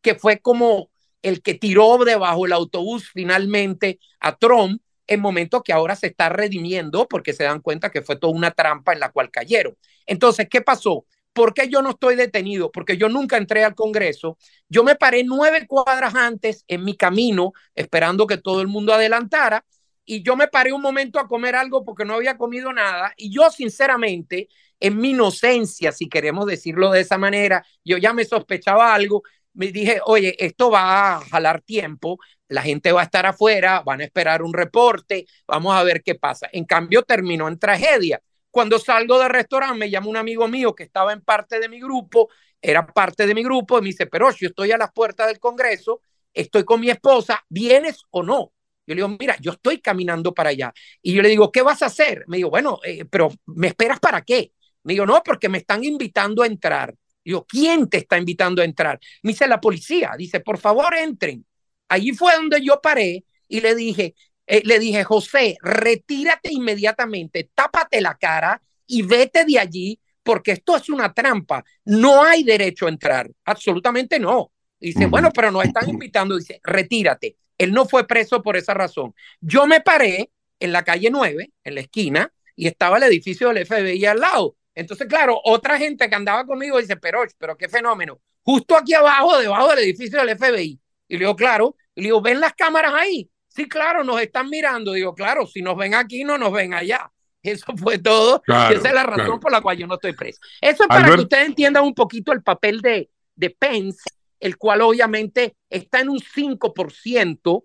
[0.00, 0.90] Que fue como
[1.22, 6.28] el que tiró debajo el autobús finalmente a Trump en momentos que ahora se está
[6.28, 9.76] redimiendo porque se dan cuenta que fue toda una trampa en la cual cayeron.
[10.06, 11.06] Entonces, ¿qué pasó?
[11.32, 12.70] ¿Por qué yo no estoy detenido?
[12.70, 14.38] Porque yo nunca entré al Congreso.
[14.68, 19.64] Yo me paré nueve cuadras antes en mi camino, esperando que todo el mundo adelantara,
[20.04, 23.30] y yo me paré un momento a comer algo porque no había comido nada, y
[23.32, 24.48] yo sinceramente,
[24.80, 29.22] en mi inocencia, si queremos decirlo de esa manera, yo ya me sospechaba algo,
[29.54, 34.00] me dije, oye, esto va a jalar tiempo, la gente va a estar afuera, van
[34.00, 36.48] a esperar un reporte, vamos a ver qué pasa.
[36.52, 38.22] En cambio, terminó en tragedia.
[38.50, 41.80] Cuando salgo del restaurante, me llama un amigo mío que estaba en parte de mi
[41.80, 42.28] grupo,
[42.62, 45.38] era parte de mi grupo, y me dice, pero yo estoy a las puertas del
[45.38, 46.00] Congreso,
[46.32, 48.52] estoy con mi esposa, ¿vienes o no?
[48.86, 50.72] Yo le digo, mira, yo estoy caminando para allá.
[51.02, 52.24] Y yo le digo, ¿qué vas a hacer?
[52.26, 54.52] Me digo, bueno, eh, pero ¿me esperas para qué?
[54.88, 56.94] Me digo, no, porque me están invitando a entrar.
[57.22, 58.98] Digo, ¿quién te está invitando a entrar?
[59.22, 61.44] Me dice la policía, dice, por favor, entren.
[61.90, 64.14] Allí fue donde yo paré y le dije,
[64.46, 70.74] eh, le dije, José, retírate inmediatamente, tápate la cara y vete de allí, porque esto
[70.74, 71.62] es una trampa.
[71.84, 74.52] No hay derecho a entrar, absolutamente no.
[74.80, 77.36] Dice, bueno, pero nos están invitando, dice, retírate.
[77.58, 79.14] Él no fue preso por esa razón.
[79.38, 83.66] Yo me paré en la calle 9, en la esquina, y estaba el edificio del
[83.66, 84.56] FBI al lado.
[84.78, 88.20] Entonces, claro, otra gente que andaba conmigo dice, pero, pero qué fenómeno.
[88.42, 90.80] Justo aquí abajo, debajo del edificio del FBI.
[91.08, 91.74] Y le digo, claro.
[91.96, 93.28] Y le digo, ¿ven las cámaras ahí?
[93.48, 94.92] Sí, claro, nos están mirando.
[94.92, 97.10] Digo, claro, si nos ven aquí, no nos ven allá.
[97.42, 98.40] Eso fue todo.
[98.42, 99.40] Claro, y esa es la razón claro.
[99.40, 100.38] por la cual yo no estoy preso.
[100.60, 104.56] Eso es para Albert- que ustedes entiendan un poquito el papel de, de Pence, el
[104.58, 107.64] cual obviamente está en un 5%,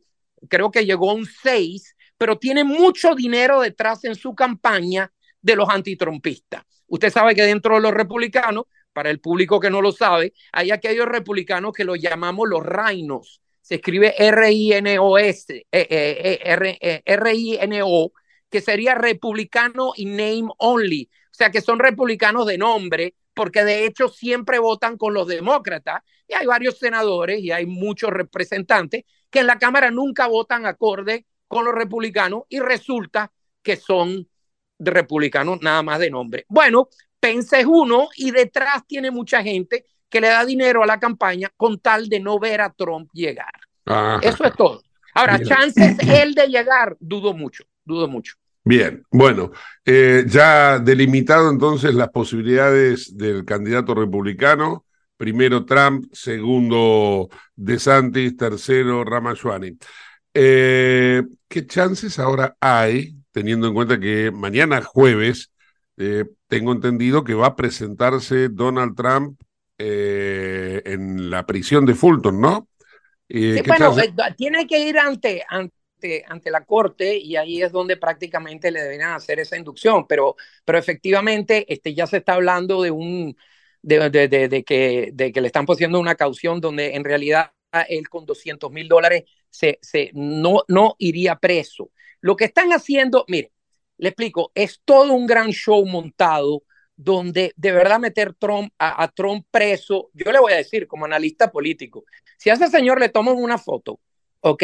[0.49, 5.55] creo que llegó a un 6%, pero tiene mucho dinero detrás en su campaña de
[5.55, 6.63] los antitrumpistas.
[6.93, 10.69] Usted sabe que dentro de los republicanos, para el público que no lo sabe, hay
[10.69, 13.41] aquellos republicanos que los llamamos los reinos.
[13.61, 16.39] Se escribe R-I-N-O-S, eh, eh,
[16.79, 18.11] eh, R-I-N-O,
[18.47, 21.09] que sería republicano y name only.
[21.31, 26.03] O sea, que son republicanos de nombre, porque de hecho siempre votan con los demócratas.
[26.27, 31.25] Y hay varios senadores y hay muchos representantes que en la Cámara nunca votan acorde
[31.47, 33.31] con los republicanos y resulta
[33.63, 34.27] que son
[34.83, 36.45] de republicanos nada más de nombre.
[36.49, 40.99] Bueno, Pence es uno y detrás tiene mucha gente que le da dinero a la
[40.99, 43.53] campaña con tal de no ver a Trump llegar.
[43.85, 44.19] Ajá.
[44.21, 44.81] Eso es todo.
[45.13, 45.49] Ahora, Bien.
[45.49, 48.33] chances él de llegar, dudo mucho, dudo mucho.
[48.65, 49.51] Bien, bueno,
[49.83, 54.85] eh, ya delimitado entonces las posibilidades del candidato republicano,
[55.17, 59.77] primero Trump, segundo DeSantis, tercero Ramaswamy.
[60.33, 65.51] Eh, ¿qué chances ahora hay, teniendo en cuenta que mañana jueves,
[65.97, 69.41] eh, tengo entendido que va a presentarse Donald Trump
[69.79, 72.69] eh, en la prisión de Fulton, ¿no?
[73.29, 73.95] Eh, Sí, ¿qué bueno,
[74.37, 79.11] tiene que ir ante, ante, ante la corte y ahí es donde prácticamente le deberían
[79.13, 83.35] hacer esa inducción, pero, pero efectivamente este, ya se está hablando de un
[83.81, 87.51] de, de, de, de que, de que le están poniendo una caución donde en realidad
[87.89, 91.91] él con 200 mil dólares se, se, no, no iría preso.
[92.23, 93.51] Lo que están haciendo, mire,
[93.97, 96.63] le explico, es todo un gran show montado
[96.95, 101.03] donde de verdad meter Trump, a, a Trump preso, yo le voy a decir como
[101.03, 102.05] analista político,
[102.37, 103.99] si a ese señor le toman una foto,
[104.39, 104.63] ok,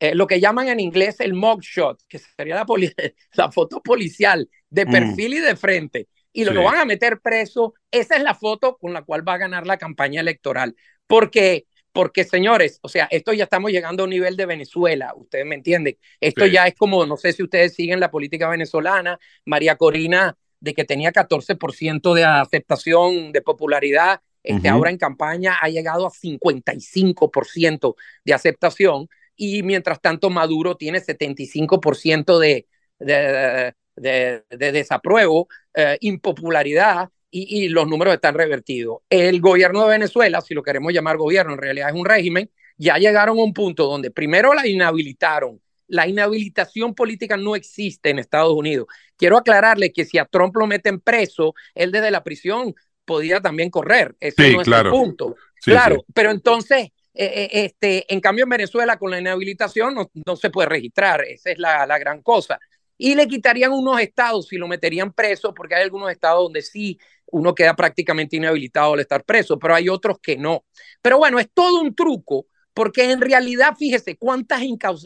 [0.00, 2.62] eh, lo que llaman en inglés el mugshot, que sería
[3.34, 4.90] la foto policial de Mm.
[4.90, 6.56] perfil y de frente, y lo, Sí.
[6.56, 9.66] lo van a meter preso, esa es la foto con la cual va a ganar
[9.66, 10.76] la campaña electoral.
[11.06, 11.64] Porque,
[11.98, 15.56] porque señores, o sea, esto ya estamos llegando a un nivel de Venezuela, ustedes me
[15.56, 15.98] entienden.
[16.20, 16.52] Esto Sí.
[16.52, 20.84] ya es como, no sé si ustedes siguen la política venezolana, María Corina, de que
[20.84, 28.32] tenía 14% de aceptación, de popularidad, este, ahora en campaña ha llegado a 55% de
[28.32, 32.68] aceptación y mientras tanto Maduro tiene 75% de,
[33.00, 38.98] de, de, de desapruebo, eh, impopularidad y, y, los números están revertidos.
[39.10, 42.96] El gobierno de Venezuela, si lo queremos llamar gobierno, en realidad es un régimen, ya
[42.96, 45.60] llegaron a un punto donde primero la inhabilitaron.
[45.88, 48.86] La inhabilitación política no existe en Estados Unidos.
[49.16, 53.70] Quiero aclararle que si a Trump lo meten preso, él desde la prisión podía también
[53.70, 54.14] correr.
[54.20, 54.90] Ese Sí, no es claro.
[54.90, 55.34] el punto.
[55.60, 56.12] Sí, claro, sí.
[56.14, 60.50] pero entonces, eh, eh, este, en cambio en Venezuela con la inhabilitación no, no se
[60.50, 62.60] puede registrar, esa es la, la, gran cosa.
[62.98, 66.98] Y le quitarían unos estados y lo meterían preso, porque hay algunos estados donde sí
[67.26, 70.64] uno queda prácticamente inhabilitado al estar preso, pero hay otros que no.
[71.00, 74.62] Pero bueno, es todo un truco, porque en realidad, fíjese cuántas,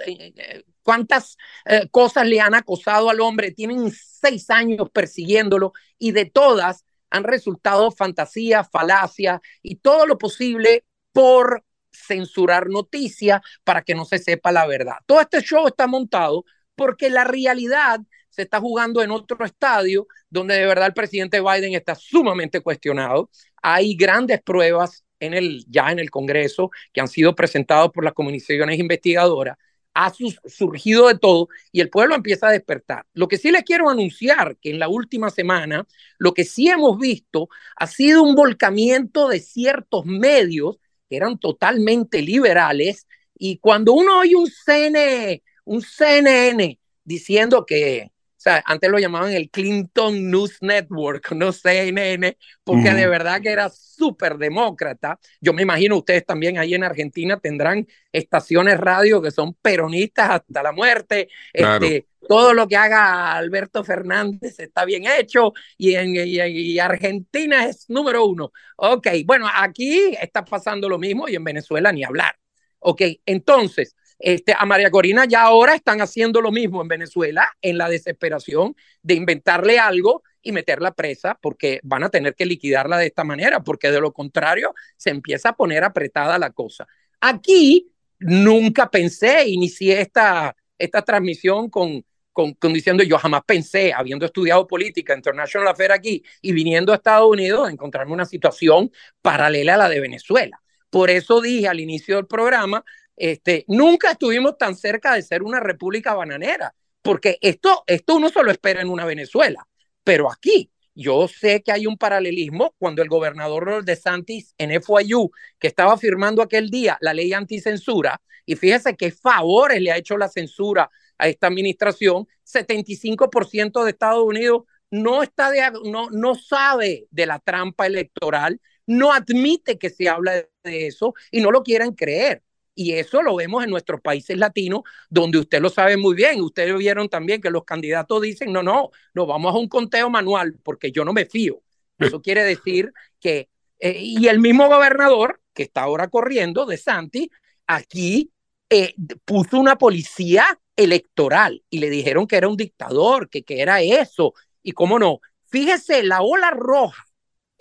[0.06, 6.26] eh, cuántas eh, cosas le han acosado al hombre, tienen seis años persiguiéndolo y de
[6.26, 14.04] todas han resultado fantasía, falacia y todo lo posible por censurar noticias para que no
[14.06, 14.96] se sepa la verdad.
[15.06, 16.44] Todo este show está montado
[16.74, 21.74] porque la realidad se está jugando en otro estadio donde de verdad el presidente Biden
[21.74, 23.30] está sumamente cuestionado.
[23.62, 28.14] Hay grandes pruebas en el, ya en el Congreso que han sido presentadas por las
[28.14, 29.56] comisiones investigadoras.
[29.94, 30.10] Ha
[30.46, 33.04] surgido de todo y el pueblo empieza a despertar.
[33.12, 35.86] Lo que sí les quiero anunciar que en la última semana,
[36.18, 40.78] lo que sí hemos visto ha sido un volcamiento de ciertos medios
[41.10, 43.06] que eran totalmente liberales
[43.44, 49.32] y cuando uno oye un CNN, un CNN diciendo que, o sea, antes lo llamaban
[49.32, 52.96] el Clinton News Network, no CNN, porque uh -huh.
[52.96, 55.18] de verdad que era súper demócrata.
[55.40, 60.62] Yo me imagino ustedes también ahí en Argentina tendrán estaciones radio que son peronistas hasta
[60.62, 61.28] la muerte.
[61.52, 61.84] Claro.
[61.84, 67.66] Este, todo lo que haga Alberto Fernández está bien hecho y en y, y Argentina
[67.66, 68.52] es número uno.
[68.76, 72.36] Ok, bueno, aquí está pasando lo mismo y en Venezuela ni hablar.
[72.80, 77.78] Ok, entonces, este, a María Corina ya ahora están haciendo lo mismo en Venezuela en
[77.78, 83.06] la desesperación de inventarle algo y meterla presa porque van a tener que liquidarla de
[83.06, 86.86] esta manera porque de lo contrario se empieza a poner apretada la cosa.
[87.20, 94.26] Aquí nunca pensé, inicié esta, esta transmisión con, con, con, diciendo yo jamás pensé, habiendo
[94.26, 98.90] estudiado política, international affairs aquí y viniendo a Estados Unidos, a encontrarme una situación
[99.20, 100.60] paralela a la de Venezuela.
[100.90, 102.84] Por eso dije al inicio del programa,
[103.16, 108.50] este, nunca estuvimos tan cerca de ser una república bananera, porque esto, esto uno solo
[108.50, 109.66] espera en una Venezuela,
[110.04, 115.30] pero aquí yo sé que hay un paralelismo cuando el gobernador de Santis en FYU,
[115.58, 120.18] que estaba firmando aquel día la ley anticensura, y fíjese qué favores le ha hecho
[120.18, 125.50] la censura a esta administración, 75% de Estados Unidos no, está
[125.84, 131.40] no, no sabe de la trampa electoral, no admite que se habla de eso y
[131.40, 132.42] no lo quieren creer.
[132.74, 136.40] Y eso lo vemos en nuestros países latinos, donde usted lo sabe muy bien.
[136.40, 140.56] Ustedes vieron también que los candidatos dicen, no, no, no vamos a un conteo manual
[140.62, 141.62] porque yo no me fío.
[141.98, 143.48] Eso quiere decir que,
[143.78, 147.30] eh, y el mismo gobernador que está ahora corriendo, de Santi,
[147.66, 148.32] aquí
[148.70, 148.94] eh,
[149.24, 154.32] puso una policía electoral y le dijeron que era un dictador, que, que era eso.
[154.62, 155.20] Y cómo no,
[155.50, 157.04] fíjese, la ola roja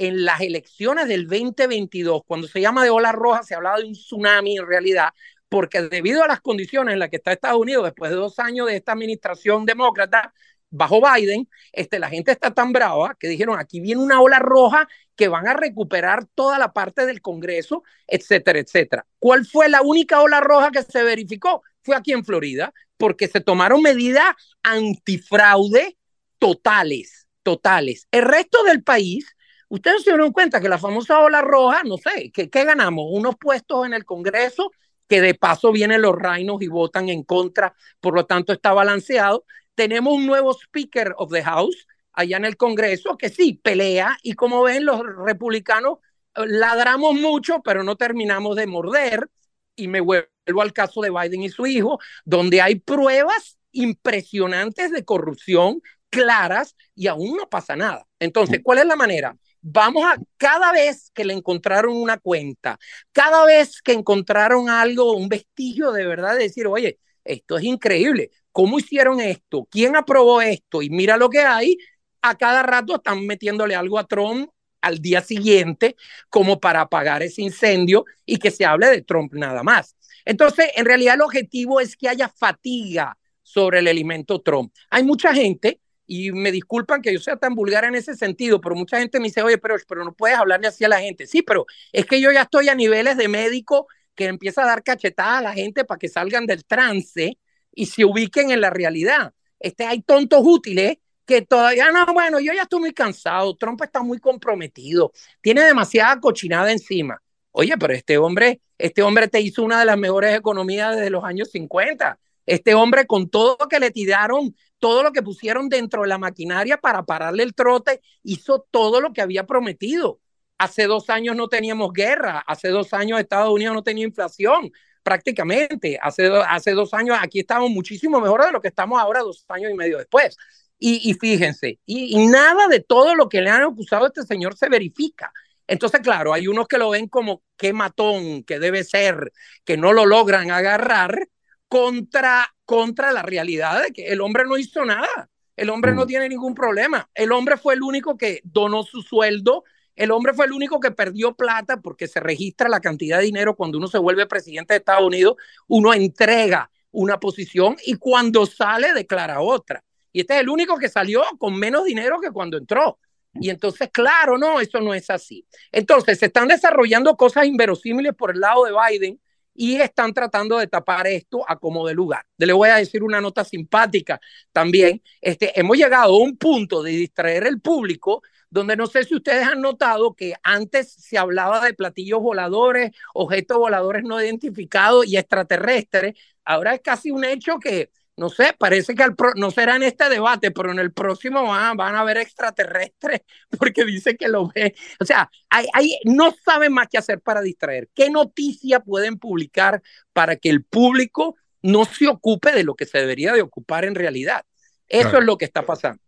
[0.01, 3.93] en las elecciones del 2022, cuando se llama de ola roja, se hablaba de un
[3.93, 5.09] tsunami en realidad,
[5.47, 8.65] porque debido a las condiciones en las que está Estados Unidos después de dos años
[8.67, 10.33] de esta administración demócrata,
[10.71, 14.87] bajo Biden, este, la gente está tan brava que dijeron, aquí viene una ola roja
[15.15, 19.05] que van a recuperar toda la parte del Congreso, etcétera, etcétera.
[19.19, 21.61] ¿Cuál fue la única ola roja que se verificó?
[21.83, 24.33] Fue aquí en Florida, porque se tomaron medidas
[24.63, 25.95] antifraude
[26.39, 28.07] totales, totales.
[28.09, 29.35] El resto del país
[29.71, 33.05] Ustedes se dieron cuenta que la famosa ola roja, no sé, ¿qué, ¿qué, ganamos?
[33.09, 34.69] Unos puestos en el Congreso,
[35.07, 39.45] que de paso vienen los reinos y votan en contra, por lo tanto está balanceado.
[39.73, 44.33] Tenemos un nuevo Speaker of the House allá en el Congreso, que sí, pelea, y
[44.33, 45.99] como ven, los republicanos
[46.35, 49.29] eh, ladramos mucho, pero no terminamos de morder.
[49.77, 55.05] Y me vuelvo al caso de Biden y su hijo, donde hay pruebas impresionantes de
[55.05, 58.05] corrupción claras y aún no pasa nada.
[58.19, 59.37] Entonces, ¿cuál es la manera?
[59.61, 62.79] Vamos a, cada vez que le encontraron una cuenta,
[63.11, 68.31] cada vez que encontraron algo, un vestigio de verdad, de decir, oye, esto es increíble,
[68.51, 69.67] ¿cómo hicieron esto?
[69.69, 70.81] ¿Quién aprobó esto?
[70.81, 71.77] Y mira lo que hay,
[72.21, 74.49] a cada rato están metiéndole algo a Trump
[74.81, 75.95] al día siguiente
[76.29, 79.95] como para apagar ese incendio y que se hable de Trump nada más.
[80.25, 84.73] Entonces, en realidad el objetivo es que haya fatiga sobre el elemento Trump.
[84.89, 85.79] Hay mucha gente
[86.13, 89.27] y me disculpan que yo sea tan vulgar en ese sentido, pero mucha gente me
[89.27, 91.25] dice, oye, pero, pero no puedes hablarle así a la gente.
[91.25, 94.83] Sí, pero es que yo ya estoy a niveles de médico que empieza a dar
[94.83, 97.37] cachetadas a la gente para que salgan del trance
[97.73, 99.33] y se ubiquen en la realidad.
[99.57, 104.03] Este, hay tontos útiles que todavía no, bueno, yo ya estoy muy cansado, Trump está
[104.03, 107.21] muy comprometido, tiene demasiada cochinada encima.
[107.51, 111.23] Oye, pero este hombre, este hombre te hizo una de las mejores economías desde los
[111.23, 112.19] años 50.
[112.45, 116.17] Este hombre con todo lo que le tiraron todo lo que pusieron dentro de la
[116.17, 120.19] maquinaria para pararle el trote, hizo todo lo que había prometido.
[120.57, 124.71] Hace dos años no teníamos guerra, hace dos años Estados Unidos no tenía inflación,
[125.03, 125.99] prácticamente.
[126.01, 129.71] Hace, hace dos años aquí estamos muchísimo mejor de lo que estamos ahora dos años
[129.71, 130.35] y medio después.
[130.79, 134.23] Y, y fíjense, y, y, nada de todo lo que le han acusado a este
[134.23, 135.31] señor se verifica.
[135.67, 139.31] Entonces, claro, hay unos que lo ven como qué matón que debe ser,
[139.63, 141.29] que no lo logran agarrar
[141.67, 145.29] contra contra la realidad de que el hombre no hizo nada.
[145.57, 146.07] El hombre no mm.
[146.07, 147.09] tiene ningún problema.
[147.13, 149.65] El hombre fue el único que donó su sueldo.
[149.93, 153.57] El hombre fue el único que perdió plata porque se registra la cantidad de dinero
[153.57, 155.35] cuando uno se vuelve presidente de Estados Unidos.
[155.67, 159.83] Uno entrega una posición y cuando sale declara otra.
[160.13, 162.99] Y este es el único que salió con menos dinero que cuando entró.
[163.33, 165.45] Y entonces, claro, no, eso no es así.
[165.73, 169.19] Entonces, se están desarrollando cosas inverosímiles por el lado de Biden
[169.53, 172.25] y están tratando de tapar esto a como de lugar.
[172.37, 174.19] Le voy a decir una nota simpática
[174.51, 175.01] también.
[175.21, 179.47] Este, hemos llegado a un punto de distraer el público donde no sé si ustedes
[179.47, 186.15] han notado que antes se hablaba de platillos voladores, objetos voladores no identificados y extraterrestres.
[186.43, 187.91] Ahora es casi un hecho que
[188.21, 189.03] no sé, parece que
[189.35, 193.21] no será en este debate, pero en el próximo van, van a haber extraterrestres
[193.57, 194.75] porque dice que lo ve.
[194.99, 197.89] O sea, hay, hay, no saben más qué hacer para distraer.
[197.95, 199.81] ¿Qué noticia pueden publicar
[200.13, 203.95] para que el público no se ocupe de lo que se debería de ocupar en
[203.95, 204.43] realidad?
[204.87, 205.19] Eso claro.
[205.19, 205.99] es lo que está pasando.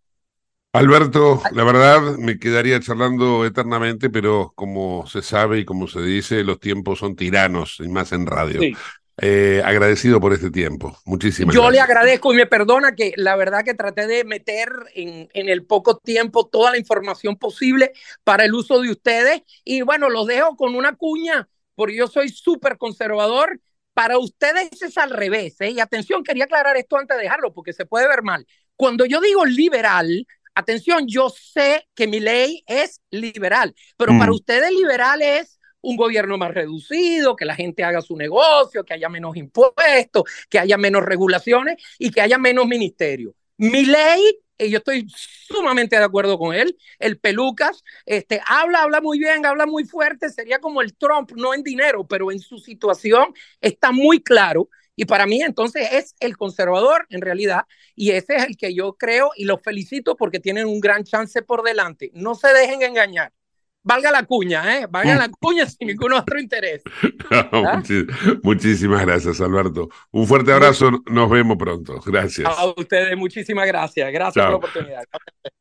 [0.74, 6.44] Alberto, la verdad me quedaría charlando eternamente, pero como se sabe y como se dice,
[6.44, 8.60] los tiempos son tiranos, y más en radio.
[8.60, 8.76] Sí.
[9.22, 10.98] Eh, agradecido por este tiempo.
[11.06, 11.72] Muchísimas Yo gracias.
[11.72, 15.66] le agradezco y me perdona que la verdad que traté de meter en, en, el
[15.66, 17.92] poco tiempo toda la información posible
[18.24, 19.42] para el uso de ustedes.
[19.64, 23.60] Y bueno, los dejo con una cuña, porque yo soy súper conservador
[23.94, 25.72] Para ustedes es al revés, ¿eh?
[25.72, 28.48] Y atención, quería aclarar esto antes de dejarlo porque se puede ver mal.
[28.76, 34.18] Cuando yo digo liberal, atención, yo sé que mi ley es liberal, pero Mm.
[34.18, 38.96] para ustedes liberal es un gobierno más reducido, que la gente haga su negocio, que
[38.96, 43.36] haya menos impuestos, que haya menos regulaciones y que haya menos ministerio.
[43.58, 49.02] Mi ley, y yo estoy sumamente de acuerdo con él, el Pelucas, este, habla, habla
[49.02, 52.58] muy bien, habla muy fuerte, sería como el Trump, no en dinero, pero en su
[52.58, 54.70] situación está muy claro.
[54.96, 57.64] Y para mí entonces es el conservador en realidad,
[57.96, 61.42] y ese es el que yo creo y los felicito porque tienen un gran chance
[61.42, 62.12] por delante.
[62.14, 63.34] No se dejen engañar.
[63.84, 64.88] Valga la cuña, ¿eh?
[64.90, 66.82] Valga la cuña sin ningún otro interés.
[67.52, 68.08] Muchi-
[68.42, 69.90] Muchísimas gracias, Alberto.
[70.12, 72.00] Un fuerte abrazo, nos vemos pronto.
[72.06, 72.48] Gracias.
[72.48, 74.12] A ustedes muchísimas gracias.
[74.12, 74.60] Gracias Chao.
[74.60, 75.04] por la oportunidad.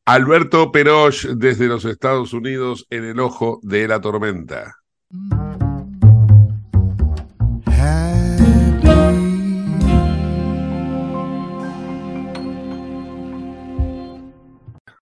[0.05, 4.77] Alberto Peroch desde los Estados Unidos en el ojo de la tormenta.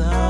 [0.00, 0.29] Tormenta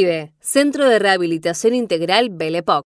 [0.39, 2.85] Centro de Rehabilitación Integral Belepoc.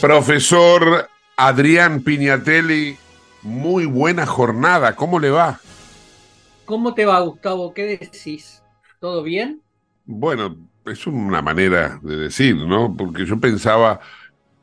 [0.00, 2.96] Profesor Adrián Piñatelli,
[3.42, 4.96] muy buena jornada.
[4.96, 5.60] ¿Cómo le va?
[6.64, 7.72] ¿Cómo te va, Gustavo?
[7.72, 8.62] ¿Qué decís?
[9.00, 9.62] ¿Todo bien?
[10.04, 10.56] Bueno,
[10.86, 12.94] es una manera de decir, ¿no?
[12.96, 14.00] Porque yo pensaba,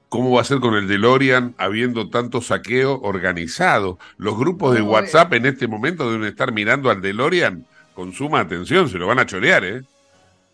[0.10, 4.00] ¿cómo va a ser con el DeLorean habiendo tanto saqueo organizado?
[4.18, 4.82] Los grupos de.
[4.82, 9.20] WhatsApp en este momento deben estar mirando al DeLorean con suma atención, se lo van
[9.20, 9.82] a chorear, ¿eh?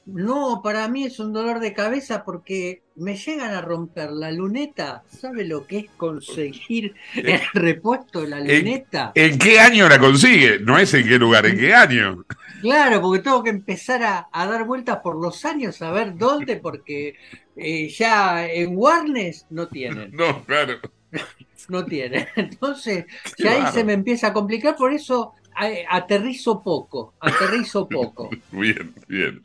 [0.05, 5.03] No, para mí es un dolor de cabeza porque me llegan a romper la luneta.
[5.07, 9.11] ¿Sabe lo que es conseguir el repuesto de la ¿En, luneta?
[9.15, 10.59] en qué año la consigue?
[10.59, 12.23] No es en qué lugar, ¿en qué año?
[12.61, 16.57] Claro, porque tengo que empezar a, a dar vueltas por los años a ver dónde,
[16.57, 17.15] porque
[17.55, 20.79] eh, ya en Warnes no tienen, No, claro.
[21.69, 22.27] no tienen.
[22.35, 23.05] Entonces,
[23.37, 25.44] ya ahí se me empieza a complicar, por eso eh,
[25.89, 28.29] aterrizo poco, aterrizo poco.
[28.51, 29.41] Bien, bien.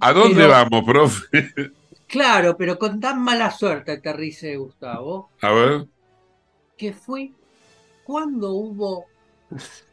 [0.00, 1.72] ¿A dónde Pero- vamos, profe?
[2.12, 5.86] Claro, pero con tan mala suerte aterrice Gustavo, A ver.
[6.76, 7.30] que fue
[8.04, 9.06] cuando hubo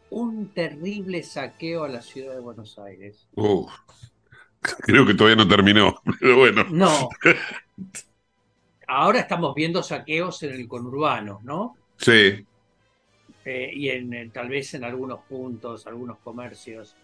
[0.09, 3.25] un terrible saqueo a la ciudad de Buenos Aires.
[3.35, 3.71] Uf,
[4.61, 6.65] Creo que todavía no terminó, pero bueno.
[6.69, 7.07] No.
[8.87, 11.77] Ahora estamos viendo saqueos en el conurbano, ¿no?
[11.97, 12.45] Sí,
[13.45, 16.95] Eh, y en, en- tal vez en algunos puntos, algunos comercios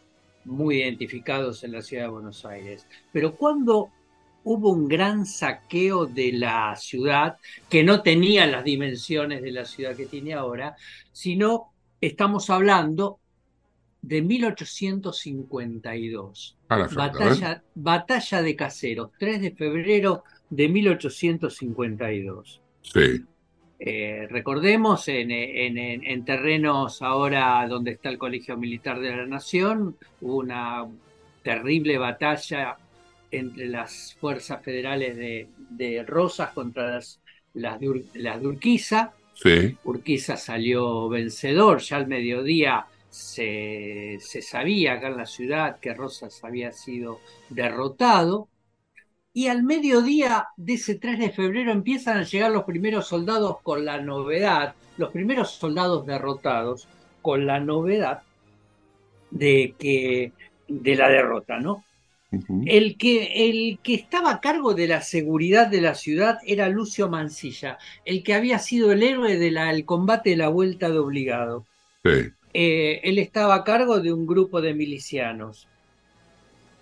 [0.45, 2.88] muy identificados en la ciudad de Buenos Aires.
[3.11, 3.89] Pero cuando
[4.43, 7.38] hubo un gran saqueo de la ciudad,
[7.69, 10.75] que no tenía las dimensiones de la ciudad que tiene ahora,
[11.11, 13.19] sino estamos hablando
[14.01, 16.57] de 1852.
[16.69, 17.07] a la fecha, ¿eh?
[17.09, 22.61] Batalla, batalla de Caseros, 3 de febrero de 1852.
[22.81, 23.23] Sí,
[23.78, 29.26] Eh, recordemos, en, en- en- en terrenos ahora donde está el Colegio Militar de la
[29.26, 30.86] Nación, hubo una
[31.43, 32.78] terrible batalla
[33.32, 37.19] entre las fuerzas federales de, de Rosas contra las,
[37.53, 39.13] las, de, Ur- las de Urquiza.
[39.34, 45.93] sí, Urquiza salió vencedor, ya al mediodía se, se sabía acá en la ciudad que
[45.93, 47.19] Rosas había sido
[47.49, 48.47] derrotado.
[49.36, 53.83] Y al mediodía de ese 3 de febrero empiezan a llegar los primeros soldados con
[53.83, 56.88] la novedad, los primeros soldados derrotados
[57.21, 58.21] con la novedad
[59.31, 60.31] de que
[60.69, 61.83] de la derrota, ¿no?
[62.65, 67.09] El que, el que estaba a cargo de la seguridad de la ciudad era Lucio
[67.09, 71.65] Mansilla, el que había sido el héroe del combate de la vuelta de obligado.
[72.05, 72.31] sí.
[72.57, 75.67] Eh, él estaba a cargo de un grupo de milicianos.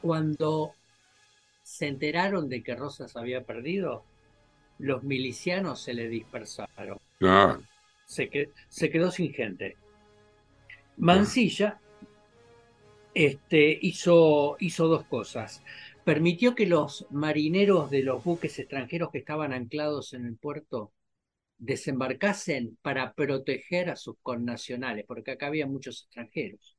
[0.03, 0.75] Cuando
[1.73, 4.03] se enteraron de que Rosas había perdido,
[4.77, 6.99] los milicianos se le dispersaron.
[7.23, 7.57] Ah,
[8.05, 9.75] Se, que- se quedó sin gente.
[10.97, 11.79] Mansilla
[13.15, 15.63] este, hizo, hizo dos cosas.
[16.05, 20.93] Permitió que los marineros de los buques extranjeros que estaban anclados en el puerto
[21.57, 26.77] desembarcasen para proteger a sus connacionales, porque acá había muchos extranjeros.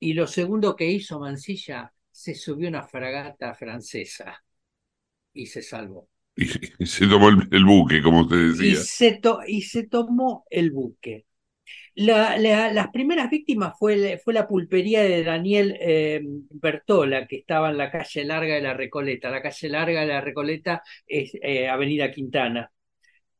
[0.00, 4.42] Y lo segundo que hizo Mansilla, se subió una fragata francesa
[5.34, 6.08] y se salvó.
[6.36, 6.48] Y,
[6.84, 8.76] y se tomó el, el buque, como usted Y decía.
[8.76, 11.26] se, to- y se tomó el buque.
[11.96, 17.70] La- la- las primeras víctimas fue, fue la pulpería de Daniel eh, Bertola, que estaba
[17.70, 19.30] en la calle Larga de la Recoleta.
[19.30, 22.72] La calle Larga de la Recoleta es eh, Avenida Quintana,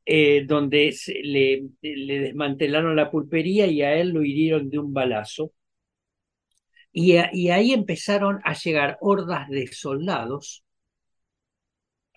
[0.06, 4.92] eh, donde se- le, le desmantelaron la pulpería y a él lo hirieron de un
[4.94, 5.52] balazo.
[7.04, 10.64] Y, a- y ahí empezaron a llegar hordas de soldados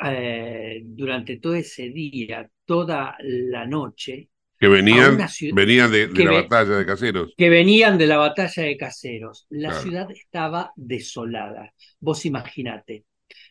[0.04, 4.30] eh, durante todo ese día, toda la noche,
[4.60, 7.38] Que venían, ciudad venían de, la batalla de Caseros.
[7.38, 9.48] que venían de la batalla de Caseros.
[9.50, 9.82] La Claro.
[9.82, 11.74] ciudad estaba desolada.
[12.00, 13.06] Vos imaginate,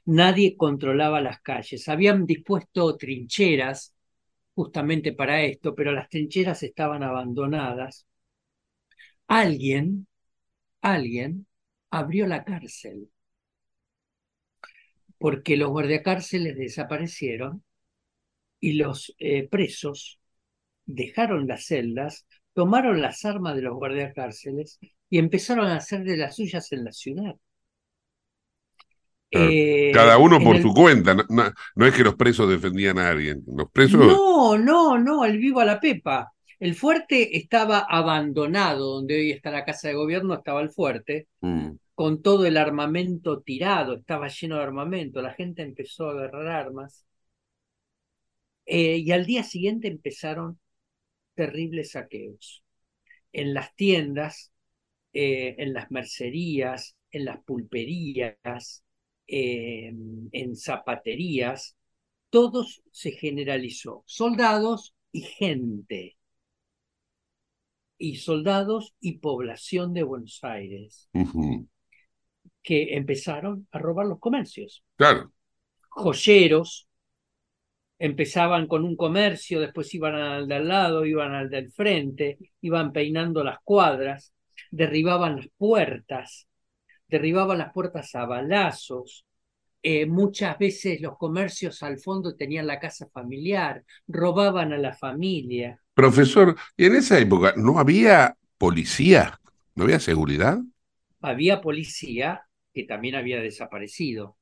[0.07, 1.89] nadie controlaba las calles.
[1.89, 3.95] Habían dispuesto trincheras
[4.55, 8.07] justamente para esto, pero las trincheras estaban abandonadas.
[9.29, 10.07] Alguien,
[10.83, 11.47] alguien
[11.91, 13.11] abrió la cárcel
[15.19, 17.63] porque los guardiacárceles desaparecieron
[18.61, 20.21] y los eh, presos
[20.87, 26.37] dejaron las celdas, tomaron las armas de los guardiacárceles y empezaron a hacer de las
[26.37, 27.37] suyas en la ciudad.
[29.31, 31.15] Eh, Cada uno por el- su cuenta.
[31.15, 33.43] No, no- no es que los presos defendían a alguien.
[33.47, 34.01] Los presos.
[34.11, 36.33] No, no, no, el vivo a la pepa.
[36.61, 41.77] El fuerte estaba abandonado, donde hoy está la casa de gobierno, estaba el fuerte, Mm,
[41.95, 47.07] con todo el armamento tirado, estaba lleno de armamento, la gente empezó a agarrar armas.
[48.67, 50.59] Eh, y al día siguiente empezaron
[51.35, 52.65] terribles saqueos.
[53.33, 54.53] En las tiendas,
[55.13, 58.85] eh, en las mercerías, en las pulperías,
[59.29, 59.93] eh,
[60.33, 61.77] en zapaterías,
[62.31, 64.05] todos se generalizó.
[64.07, 66.17] Soldados y gente.
[68.03, 71.11] Y soldados y población de Buenos Aires
[72.63, 74.83] que empezaron a robar los comercios.
[74.97, 75.33] Claro.
[75.91, 76.89] Joyeros
[77.99, 82.93] empezaban con un comercio, después iban al de al lado, iban al del frente, iban
[82.93, 84.33] peinando las cuadras,
[84.71, 86.49] derribaban las puertas,
[87.07, 89.27] derribaban las puertas a balazos.
[89.83, 95.81] Eh, muchas veces los comercios al fondo tenían la casa familiar, robaban a la familia.
[95.95, 99.41] Profesor, ¿y en esa época no había policía?
[99.75, 100.59] ¿No había seguridad?
[101.23, 102.43] Había policía
[102.75, 104.37] que también había desaparecido.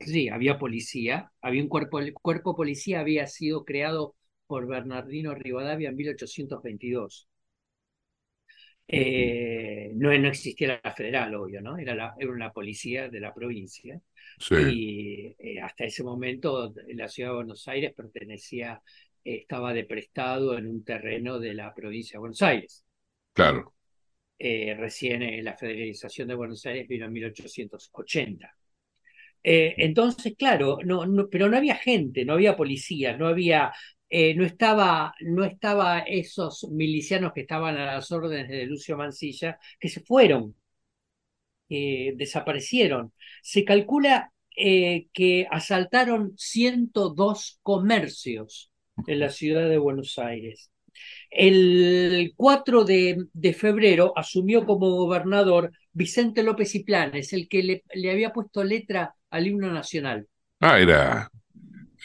[0.00, 4.14] Sí, había policía, había un cuerpo, el cuerpo policía había sido creado
[4.46, 7.28] por Bernardino Rivadavia en 1822.
[8.92, 11.78] Eh, no, no existía la federal, obvio, ¿no?
[11.78, 14.00] Era, la, era una policía de la provincia.
[14.38, 14.56] Sí.
[14.56, 18.82] Y eh, hasta ese momento la ciudad de Buenos Aires pertenecía,
[19.24, 22.84] eh, estaba de prestado en un terreno de la provincia de Buenos Aires.
[23.32, 23.74] Claro.
[24.38, 28.54] eh, recién eh, la federalización de Buenos Aires vino en 1880.
[29.42, 33.72] Eh, entonces, claro, no, no, pero no había gente, no había policías, no había,
[34.10, 39.58] eh, no estaba, no estaba esos milicianos que estaban a las órdenes de Lucio Mansilla,
[39.78, 40.56] que se fueron,
[41.68, 43.12] eh, desaparecieron.
[43.40, 48.72] Se calcula eh, que asaltaron 102 comercios
[49.06, 50.72] en la ciudad de Buenos Aires.
[51.30, 58.10] El 4 de, febrero asumió como gobernador Vicente López y Planes, el que le, le
[58.10, 60.26] había puesto letra al himno nacional.
[60.58, 61.30] Ah, era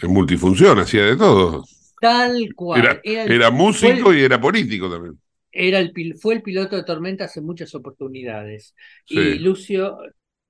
[0.03, 1.63] multifunción, hacía de todo.
[1.99, 2.79] Tal cual.
[2.79, 5.19] Era, Era el- era fue músico el- y era político también.
[5.51, 8.75] era el, fue el piloto de Tormentas en muchas oportunidades.
[9.05, 9.19] Sí.
[9.19, 9.97] Y Lucio,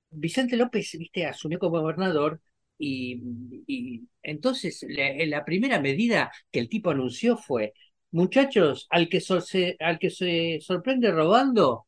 [0.09, 2.41] Vicente López, viste, asumió como gobernador
[2.77, 3.21] y,
[3.67, 7.73] y entonces la, la primera medida que el tipo anunció fue,
[8.11, 11.85] muchachos, al que, so- se, al que se sorprende robando,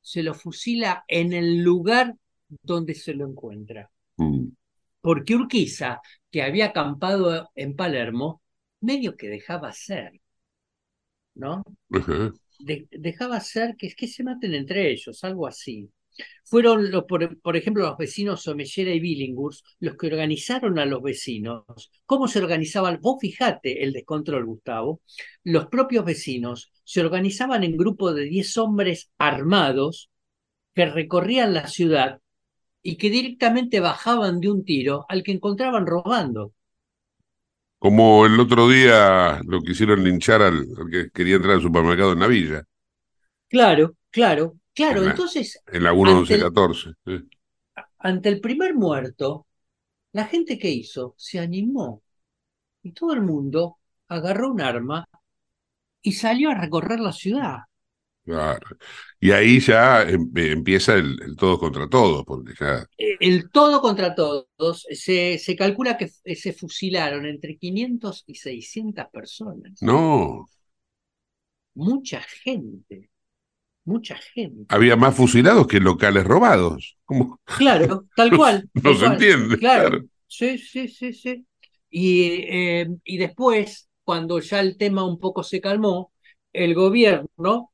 [0.00, 2.14] se lo fusila en el lugar
[2.62, 3.90] donde se lo encuentra.
[4.18, 4.52] Mm.
[5.00, 6.00] Porque Urquiza,
[6.30, 8.39] que había acampado en Palermo,
[8.80, 10.12] medio que dejaba ser,
[11.34, 11.62] ¿no?
[12.58, 15.90] De- dejaba ser que, que se maten entre ellos, algo así.
[16.44, 21.02] Fueron, los, por, por ejemplo, los vecinos Somellera y Billinghurst los que organizaron a los
[21.02, 21.64] vecinos.
[22.06, 23.00] ¿Cómo se organizaban?
[23.02, 25.02] Vos fijate el descontrol, Gustavo.
[25.44, 30.10] Los propios vecinos se organizaban en grupos de 10 hombres armados
[30.74, 32.20] que recorrían la ciudad
[32.82, 36.54] y que directamente bajaban de un tiro al que encontraban robando.
[37.80, 42.20] Como el otro día lo quisieron linchar al, al que quería entrar al supermercado en
[42.20, 42.64] la villa,
[43.48, 45.00] Claro, claro, claro.
[45.00, 46.92] En la- Entonces, en la ante el- 1114.
[47.06, 47.30] sí.
[47.98, 49.46] ante el primer muerto,
[50.12, 52.02] la gente que hizo se animó
[52.82, 53.78] y todo el mundo
[54.08, 55.06] agarró un arma
[56.02, 57.58] y salió a recorrer la ciudad.
[58.24, 58.76] Claro.
[59.18, 62.86] Y ahí ya em- empieza el, el todos contra todos, porque ya.
[62.98, 69.06] Eh, El todo contra todos, se, se calcula que se fusilaron entre 500 y 600
[69.12, 69.88] personas.
[69.88, 70.46] No,
[71.74, 73.10] Mucha gente,
[73.84, 74.68] mucha gente.
[74.68, 76.96] había más fusilados que locales robados.
[77.04, 77.40] ¿Cómo?
[77.54, 78.70] Claro, tal cual.
[78.74, 79.06] No tal se cual.
[79.06, 79.58] entiende.
[79.58, 79.90] Claro.
[79.90, 80.04] claro.
[80.26, 81.46] Sí, sí, sí, sí.
[81.90, 86.12] Y, eh, y después, cuando ya el tema un poco se calmó,
[86.52, 87.69] el gobierno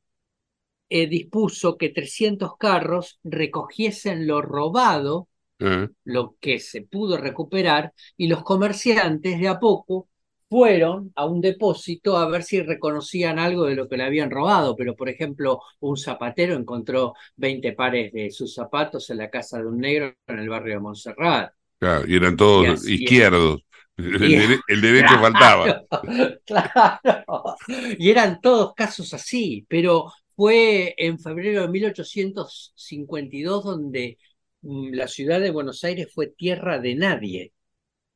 [0.89, 5.29] eh, dispuso que 300 carros recogiesen lo robado,
[5.59, 10.09] Eh, lo que se pudo recuperar, y los comerciantes de a poco
[10.49, 14.77] fueron a un depósito a ver si reconocían algo de lo que le habían robado.
[14.77, 19.67] Pero, por ejemplo, un zapatero encontró 20 pares de sus zapatos en la casa de
[19.67, 21.53] un negro en el barrio de Montserrat.
[21.79, 23.63] claro, y eran todos Y izquierdos.
[23.97, 25.73] El derecho faltaba.
[26.47, 27.57] Claro.
[27.99, 34.19] Y eran todos casos así, pero fue en febrero de 1852 donde
[34.63, 37.53] mm, la ciudad de Buenos Aires fue tierra de nadie.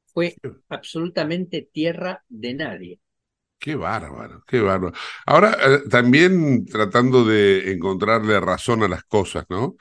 [0.07, 0.37] Fue
[0.69, 3.01] absolutamente tierra de nadie.
[3.59, 4.95] Qué bárbaro, qué bárbaro.
[5.27, 9.77] Ahora, eh, también tratando de encontrarle razón a las cosas, ¿no?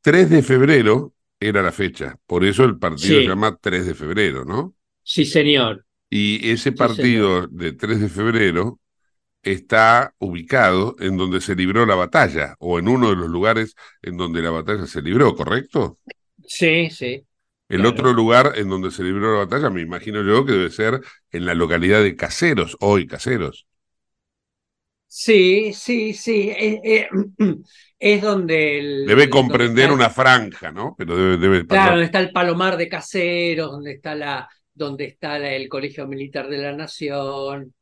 [0.00, 3.24] 3 de febrero era la fecha, por eso el partido Sí.
[3.24, 4.74] se llama 3 de febrero, ¿no?
[5.04, 5.84] Sí, señor.
[6.10, 8.80] Y ese partido de 3 de febrero
[9.42, 14.16] está ubicado en donde se libró la batalla, o en uno de los lugares en
[14.16, 15.98] donde la batalla se libró, ¿correcto?
[16.46, 17.26] Sí, sí.
[17.68, 17.86] El Claro.
[17.86, 21.00] otro lugar en donde se libró la batalla, me imagino yo que debe ser
[21.32, 23.66] en la localidad de Caseros, hoy Caseros.
[25.06, 26.50] Sí, sí, sí.
[26.50, 27.08] eh, eh,
[27.98, 29.06] es donde el.
[29.10, 30.94] Debe comprender una franja, ¿no?
[30.98, 35.38] Pero debe, debe Claro, donde está el Palomar de Caseros, donde está la, donde está
[35.38, 37.74] la- el Colegio Militar de la Nación.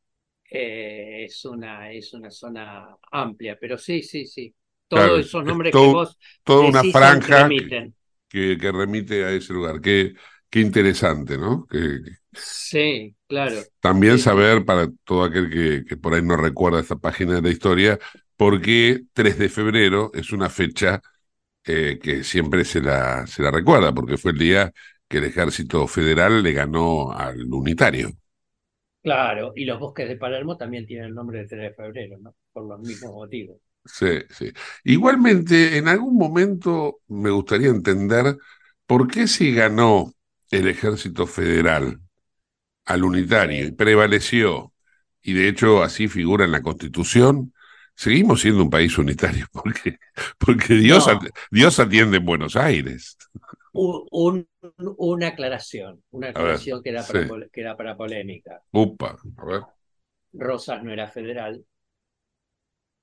[0.51, 4.55] Eh, es una, es una zona amplia, pero sí, sí, sí.
[4.89, 7.95] Todos Claro, esos es nombres todo- que vos toda una franja remiten.
[8.29, 9.81] que, que remite a ese lugar.
[9.83, 10.15] Qué,
[10.51, 11.67] qué interesante, ¿no?
[11.67, 13.71] Que, que Sí, claro.
[13.81, 14.29] también Sí, sí.
[14.29, 17.99] saber para todo aquel que, que por ahí no recuerda esta página de la historia,
[18.37, 21.01] por qué 3 de febrero es una fecha
[21.65, 24.73] eh, que siempre se la, se la recuerda, porque fue el día
[25.09, 28.13] que el ejército federal le ganó al unitario.
[29.03, 32.35] Claro, y los bosques de Palermo también tienen el nombre de 3 de febrero, ¿no?
[32.53, 33.59] Por los mismos motivos.
[33.85, 34.53] Sí, sí.
[34.85, 38.37] Igualmente, en algún momento me gustaría entender
[38.87, 40.13] por qué si ganó
[40.51, 42.01] el ejército federal
[42.87, 44.75] al unitario y prevaleció,
[45.23, 47.55] y de hecho así figura en la Constitución,
[47.97, 49.99] seguimos siendo un país unitario, porque,
[50.39, 51.21] porque Dios, No.
[51.51, 53.19] Dios atiende en Buenos Aires.
[53.73, 54.49] Un- un-
[54.99, 57.31] una aclaración, una ver, aclaración que era para, sí.
[57.53, 58.62] que era para polémica.
[58.73, 59.62] Upa, a ver.
[60.33, 61.64] Rosas no era federal.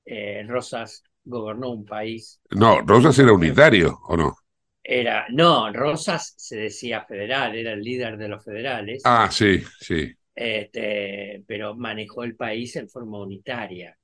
[0.05, 2.41] Eh, Rosas gobernó un país.
[2.51, 4.35] No, Rosas era unitario, ¿o no?
[4.83, 10.15] Era, no, Rosas se decía federal, era el líder de los federales, Ah, sí, sí.
[10.35, 13.97] este, pero manejó el país en forma unitaria,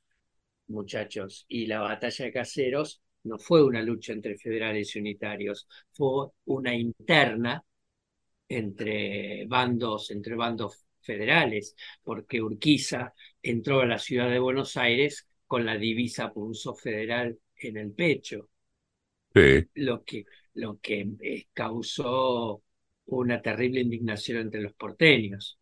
[0.70, 1.45] muchachos.
[1.49, 6.76] Y la batalla de Caseros no fue una lucha entre federales y unitarios, fue una
[6.76, 7.63] interna
[8.47, 15.65] entre bandos, entre bandos federales, porque Urquiza entró a la ciudad de Buenos Aires con
[15.65, 18.49] la divisa Punzo Federal en el pecho,
[19.36, 19.67] Sí.
[19.76, 22.63] lo que, lo que eh, causó
[23.05, 25.59] una terrible indignación entre los porteños.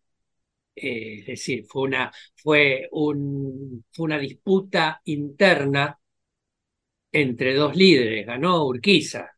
[0.76, 6.00] Eh, es decir, fue una, fue un, fue una disputa interna
[7.12, 9.32] entre dos líderes, ganó Urquiza,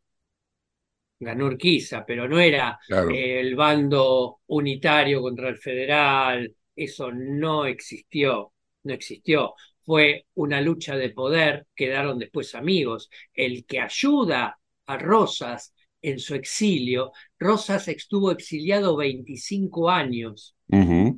[1.19, 3.09] ganó Urquiza, pero no era Claro.
[3.11, 8.53] eh, el bando unitario contra el federal, eso no existió,
[8.83, 9.53] no existió.
[9.85, 13.09] Fue una lucha de poder, quedaron después amigos.
[13.33, 20.55] El que ayuda a Rosas en su exilio, Rosas estuvo exiliado 25 años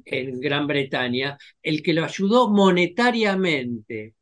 [0.06, 4.14] en Gran Bretaña, el que lo ayudó monetariamente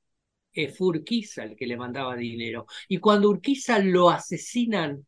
[0.54, 2.66] eh, fue Urquiza el que le mandaba dinero.
[2.88, 5.06] Y cuando Urquiza lo asesinan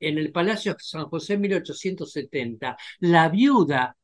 [0.00, 3.96] en el Palacio San José en 1870, la viuda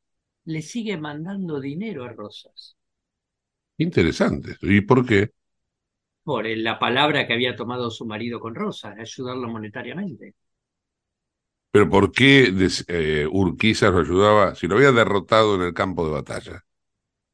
[0.47, 2.77] le sigue mandando dinero a Rosas
[3.79, 4.57] Interesante.
[4.63, 5.31] ¿Y por qué?
[6.23, 10.35] por la palabra que había tomado su marido con Rosas, de ayudarlo monetariamente.
[11.73, 12.53] ¿Pero por qué
[12.89, 16.65] eh, Urquiza lo ayudaba si lo había derrotado en el campo de batalla?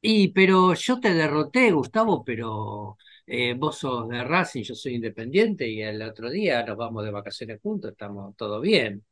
[0.03, 2.97] Y pero yo te derroté, Gustavo, pero
[3.31, 7.11] eh, vos sos de Racing, yo soy independiente y el otro día nos vamos de
[7.13, 9.05] vacaciones juntos, estamos todo bien.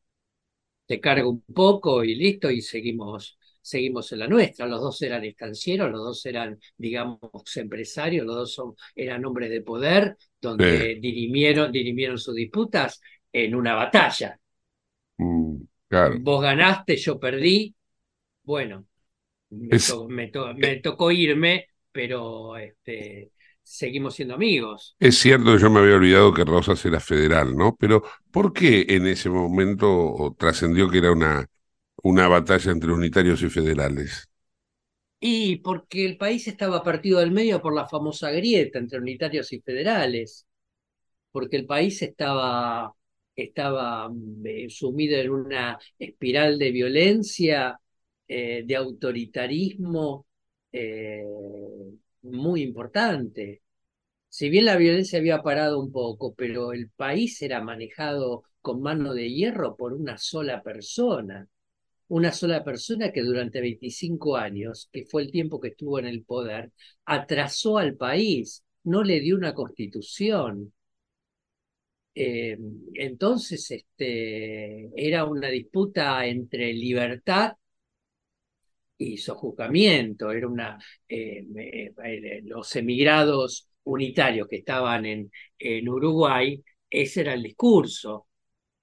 [0.87, 4.67] Te cargo un poco y listo y seguimos, seguimos en la nuestra.
[4.67, 7.21] Los dos eran estancieros, los dos eran, digamos,
[7.57, 13.01] empresarios, los dos son, eran hombres de poder, donde dirimieron, dirimieron sus disputas
[13.33, 14.39] en una batalla.
[15.19, 16.25] Mm, claro.
[16.25, 17.75] Vos ganaste, yo perdí.
[18.45, 18.87] Bueno,
[19.51, 23.33] me, Es- to- me to- me tocó irme, pero este,
[23.69, 24.97] seguimos siendo amigos.
[24.99, 27.77] Es cierto que yo me había olvidado que Rosas era federal, ¿no?
[27.77, 31.47] Pero ¿por qué en ese momento trascendió que era una,
[32.03, 34.29] una batalla entre unitarios y federales?
[35.21, 39.61] Y porque el país estaba partido del medio por la famosa grieta entre unitarios y
[39.61, 40.47] federales,
[41.33, 42.95] porque el país estaba,
[43.37, 44.11] estaba
[44.45, 47.81] eh, sumido en una espiral de violencia,
[48.29, 50.27] eh, de autoritarismo
[50.73, 51.25] eh,
[52.23, 53.63] muy importante.
[54.29, 59.15] Si bien la violencia había parado un poco, pero el país era manejado con mano
[59.15, 61.49] de hierro por una sola persona
[62.09, 66.25] una sola persona que durante 25 años, que fue el tiempo que estuvo en el
[66.25, 66.73] poder,
[67.05, 70.73] atrasó al país, no le dio una constitución.
[72.15, 72.59] Eh,
[72.95, 77.53] entonces, este, era una disputa entre libertad
[78.99, 80.79] y sojuzgamiento, era una,
[81.09, 88.27] eh, eh, eh, los emigrados unitarios que estaban en, en Uruguay, ese era el discurso.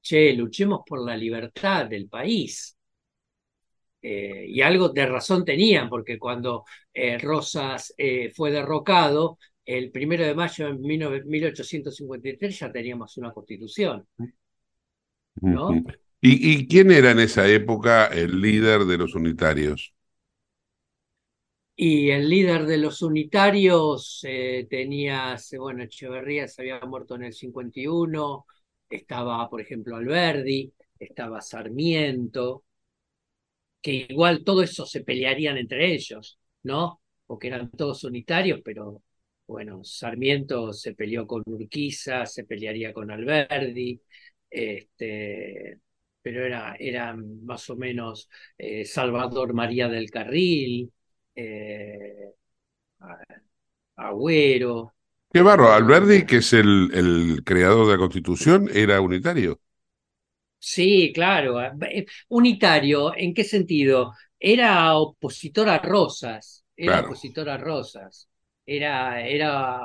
[0.01, 2.71] Che, luchemos por la libertad del país.
[4.07, 6.63] Y algo de razón tenían, porque cuando
[7.19, 7.91] Rosas
[8.35, 14.07] fue derrocado, el primero de mayo de 19- 1853 ya teníamos una constitución.
[16.21, 19.94] ¿Y, y quién era en esa época el líder de los unitarios?
[21.77, 27.33] Y el líder de los unitarios eh, tenía, bueno, Echeverría se había muerto en el
[27.33, 28.45] 51,
[28.89, 32.63] estaba, por ejemplo, Alberdi, estaba Sarmiento,
[33.81, 37.01] que igual todo eso se pelearían entre ellos, ¿no?
[37.25, 39.03] Porque eran todos unitarios, pero
[39.47, 44.01] bueno, Sarmiento se peleó con Urquiza, se pelearía con Alberdi,
[44.49, 45.79] este,
[46.21, 50.91] pero era, eran más o menos eh, Salvador María del Carril,
[51.35, 52.33] eh,
[54.05, 54.93] Agüero.
[55.31, 59.59] Qué barro, Alberdi, que es el, el creador de la Constitución, era unitario.
[60.59, 61.61] Sí, claro.
[61.61, 64.13] eh, Unitario, ¿en qué sentido?
[64.39, 67.01] Era opositor a Rosas, era Claro.
[67.01, 68.27] opositor a Rosas,
[68.65, 69.81] era, era,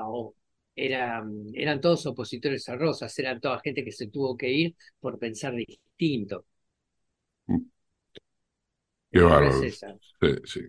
[0.75, 1.23] era,
[1.55, 5.55] eran todos opositores a Rosas, eran toda gente que se tuvo que ir por pensar
[5.55, 6.47] distinto.
[9.13, 9.69] Qué La verdad bárbaro.
[9.69, 9.85] es.
[10.21, 10.61] Sí, sí.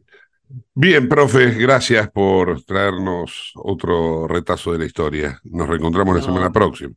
[0.73, 5.39] Bien, profe, gracias por traernos otro retazo de la historia.
[5.43, 6.93] Nos reencontramos la semana próxima.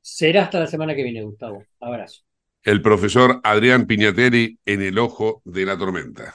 [0.00, 1.62] Será hasta la semana que viene, Gustavo.
[1.80, 2.22] Abrazo.
[2.62, 6.34] El profesor Adrián Piñateri en el ojo de la tormenta.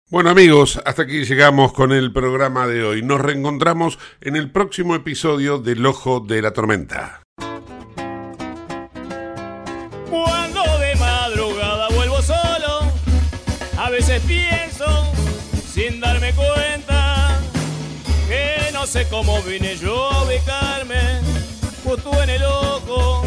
[0.11, 3.01] Bueno amigos, hasta aquí llegamos con el programa de hoy.
[3.01, 7.23] Nos reencontramos en el próximo episodio del Ojo de la Tormenta.
[10.09, 12.91] Cuando de madrugada vuelvo solo,
[13.77, 14.85] a veces pienso,
[15.65, 17.39] sin darme cuenta,
[18.27, 21.21] que no sé cómo vine yo a ubicarme
[21.85, 23.23] justo en el ojo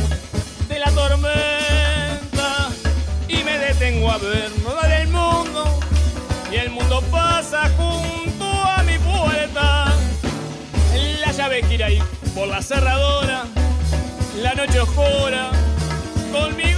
[0.69, 2.69] de la tormenta.
[3.27, 4.51] Y me detengo a ver
[11.55, 12.03] La llave gira ahí
[12.35, 13.45] por la cerradora,
[14.43, 15.53] la noche oscura
[16.33, 16.74] conmigo